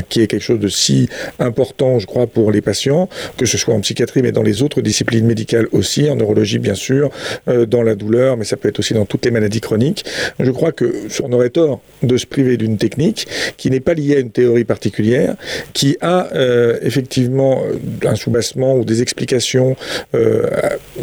[0.09, 1.09] qui est quelque chose de si
[1.39, 4.80] important, je crois, pour les patients, que ce soit en psychiatrie, mais dans les autres
[4.80, 7.11] disciplines médicales aussi, en neurologie bien sûr,
[7.49, 10.05] euh, dans la douleur, mais ça peut être aussi dans toutes les maladies chroniques.
[10.39, 13.26] Je crois que on aurait tort de se priver d'une technique
[13.57, 15.37] qui n'est pas liée à une théorie particulière,
[15.72, 19.76] qui a euh, effectivement euh, un soubassement ou des explications
[20.14, 20.49] euh,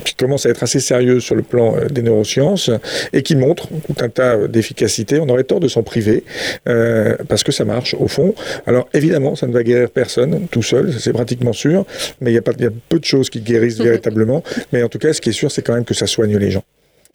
[0.03, 2.69] qui commencent à être assez sérieuses sur le plan euh, des neurosciences
[3.13, 5.19] et qui montrent tout un tas d'efficacité.
[5.19, 6.23] On aurait tort de s'en priver
[6.67, 8.33] euh, parce que ça marche au fond.
[8.69, 11.87] Alors évidemment, ça ne va guérir personne tout seul, c'est pratiquement sûr,
[12.21, 14.43] mais il y, a pas, il y a peu de choses qui guérissent véritablement.
[14.71, 16.51] Mais en tout cas, ce qui est sûr, c'est quand même que ça soigne les
[16.51, 16.63] gens.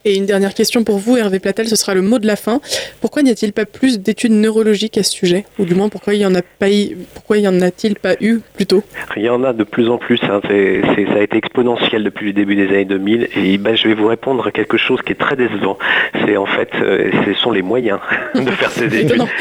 [0.07, 2.61] Et une dernière question pour vous, Hervé Platel, ce sera le mot de la fin.
[3.01, 5.45] Pourquoi n'y a-t-il pas plus d'études neurologiques à ce sujet?
[5.57, 7.95] Ou du moins, pourquoi il y en a pas eu, pourquoi il y en a-t-il
[7.95, 8.83] pas eu plus tôt?
[9.17, 10.19] Il y en a de plus en plus.
[10.23, 10.41] hein.
[10.43, 13.29] Ça a été exponentiel depuis le début des années 2000.
[13.35, 15.79] Et ben, je vais vous répondre à quelque chose qui est très décevant.
[16.25, 17.97] C'est en fait, euh, ce sont les moyens
[18.35, 19.23] de faire ces études.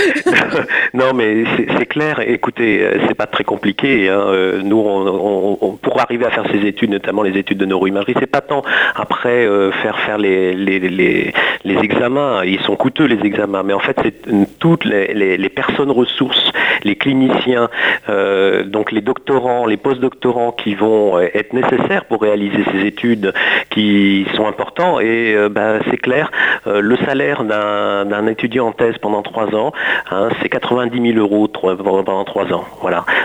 [0.95, 2.21] Non, mais c'est- clair.
[2.27, 4.09] Écoutez, euh, c'est pas très compliqué.
[4.09, 4.19] hein.
[4.29, 7.67] Euh, Nous, on, on- on- pour arriver à faire ces études, notamment les études de
[7.67, 8.63] neuroimagerie, c'est pas tant
[8.95, 11.33] après euh, faire faire les, les,
[11.65, 12.45] examens.
[12.45, 16.53] Ils sont coûteux les examens, mais en fait, c'est toutes les, personnes ressources,
[16.83, 17.69] les cliniciens,
[18.09, 23.33] euh, donc les doctorants, les post-doctorants qui vont euh, être nécessaires pour réaliser ces études
[23.71, 25.01] qui sont importants.
[25.01, 26.31] Et euh, ben, c'est clair,
[26.67, 29.73] le salaire d'un étudiant en thèse pendant trois ans,
[30.11, 32.65] hein, c'est 90 000 euros pendant trois ans.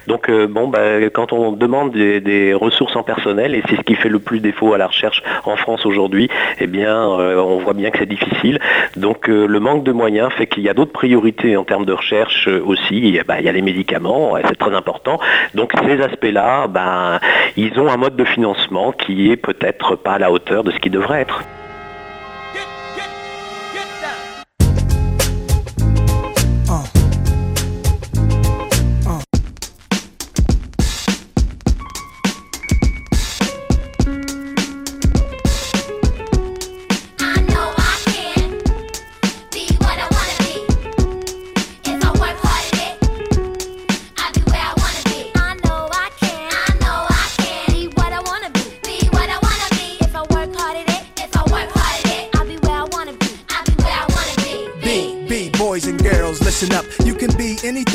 [0.08, 4.10] Donc bon, ben, quand on demande des, ressources en personnel, et c'est ce qui fait
[4.10, 8.00] le plus défaut à la recherche en France aujourd'hui, eh bien, on voit bien que
[8.00, 8.60] c'est difficile.
[8.96, 11.94] Donc euh, le manque de moyens fait qu'il y a d'autres priorités en termes de
[11.94, 13.20] recherche euh, aussi.
[13.28, 15.20] Ben, il y a les médicaments, c'est très important.
[15.54, 17.20] Donc ces aspects-là, ben,
[17.58, 20.80] ils ont un mode de financement qui est peut-être pas à la hauteur de ce
[20.80, 21.44] qui devrait être.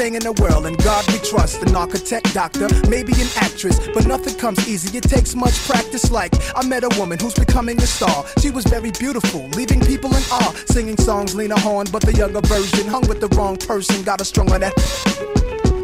[0.04, 1.62] Be anything in the world, and God we trust.
[1.62, 4.96] An architect, doctor, maybe an actress, but nothing comes easy.
[4.96, 6.10] It takes much practice.
[6.10, 8.24] Like, I met a woman who's becoming a star.
[8.38, 10.54] She was very beautiful, leaving people in awe.
[10.66, 14.02] Singing songs, Lena Horne, but the younger version hung with the wrong person.
[14.02, 15.53] Got a strong on that.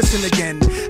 [0.00, 0.89] listen again.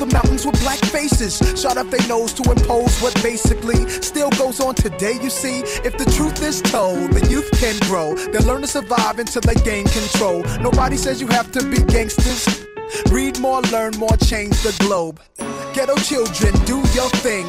[0.01, 1.37] the mountains with black faces.
[1.59, 5.59] Shot up their nose to impose what basically still goes on today, you see.
[5.85, 8.15] If the truth is told, the youth can grow.
[8.15, 10.41] They'll learn to survive until they gain control.
[10.59, 12.65] Nobody says you have to be gangsters.
[13.11, 15.21] Read more, learn more, change the globe.
[15.73, 17.45] Ghetto children, do your thing.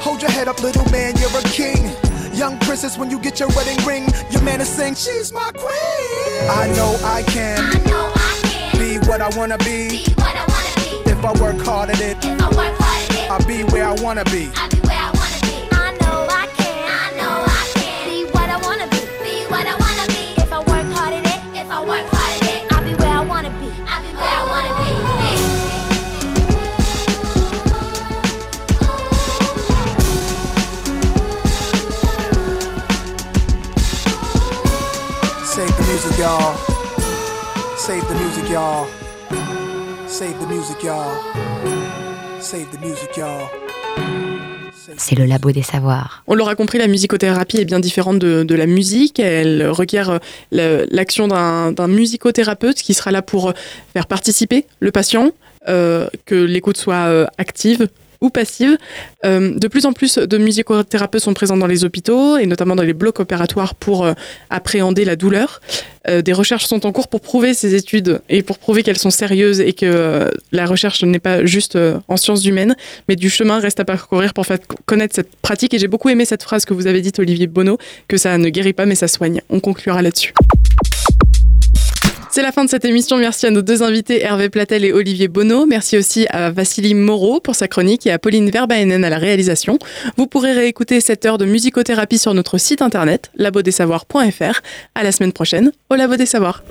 [0.00, 1.84] Hold your head up, little man, you're a king.
[2.32, 6.48] Young princess, when you get your wedding ring, your man is saying, She's my queen.
[6.48, 9.88] I know I can I know I can be what I wanna be.
[9.90, 10.49] be what I wanna be.
[11.20, 13.84] If I work hard at it, if I work hard at it, I'll be where
[13.84, 14.48] I wanna be.
[14.56, 15.68] I'll be where I wanna be.
[15.70, 16.88] I know I can.
[16.88, 18.24] I know I can.
[18.32, 18.96] What I wanna be.
[19.20, 20.32] Be what I wanna be.
[20.40, 23.12] If I work hard at it, if I work hard at it, I'll be where
[23.12, 23.68] I wanna be.
[23.84, 24.88] I'll be where I wanna be.
[35.44, 36.56] Save the music, y'all.
[37.76, 38.88] Save the music, y'all.
[40.20, 41.16] Save the music, y'all.
[42.40, 43.48] Save the music, y'all.
[44.98, 46.22] C'est le labo des savoirs.
[46.26, 49.18] On l'aura compris, la musicothérapie est bien différente de, de la musique.
[49.18, 50.20] Elle requiert
[50.52, 53.52] euh, l'action d'un d'un musicothérapeute qui sera là pour euh,
[53.94, 55.30] faire participer le patient,
[55.68, 57.88] euh, que l'écoute soit active
[58.20, 58.76] ou passive.
[59.24, 62.82] Euh, de plus en plus de musicothérapeutes sont présents dans les hôpitaux et notamment dans
[62.82, 64.12] les blocs opératoires pour euh,
[64.50, 65.60] appréhender la douleur.
[66.08, 69.10] Euh, des recherches sont en cours pour prouver ces études et pour prouver qu'elles sont
[69.10, 72.74] sérieuses et que la recherche n'est pas juste en sciences humaines,
[73.08, 75.74] mais du chemin reste à parcourir pour faire connaître cette pratique.
[75.74, 78.48] Et j'ai beaucoup aimé cette phrase que vous avez dite, Olivier Bonneau, que ça ne
[78.48, 79.40] guérit pas mais ça soigne.
[79.50, 80.32] On conclura là-dessus.
[82.40, 83.18] C'est la fin de cette émission.
[83.18, 85.66] Merci à nos deux invités, Hervé Platel et Olivier Bonneau.
[85.66, 89.78] Merci aussi à Vassili Moreau pour sa chronique et à Pauline Verbaenen à la réalisation.
[90.16, 94.62] Vous pourrez réécouter cette heure de musicothérapie sur notre site internet labodesavoirs.fr.
[94.94, 96.62] À la semaine prochaine au Labo des Savoirs.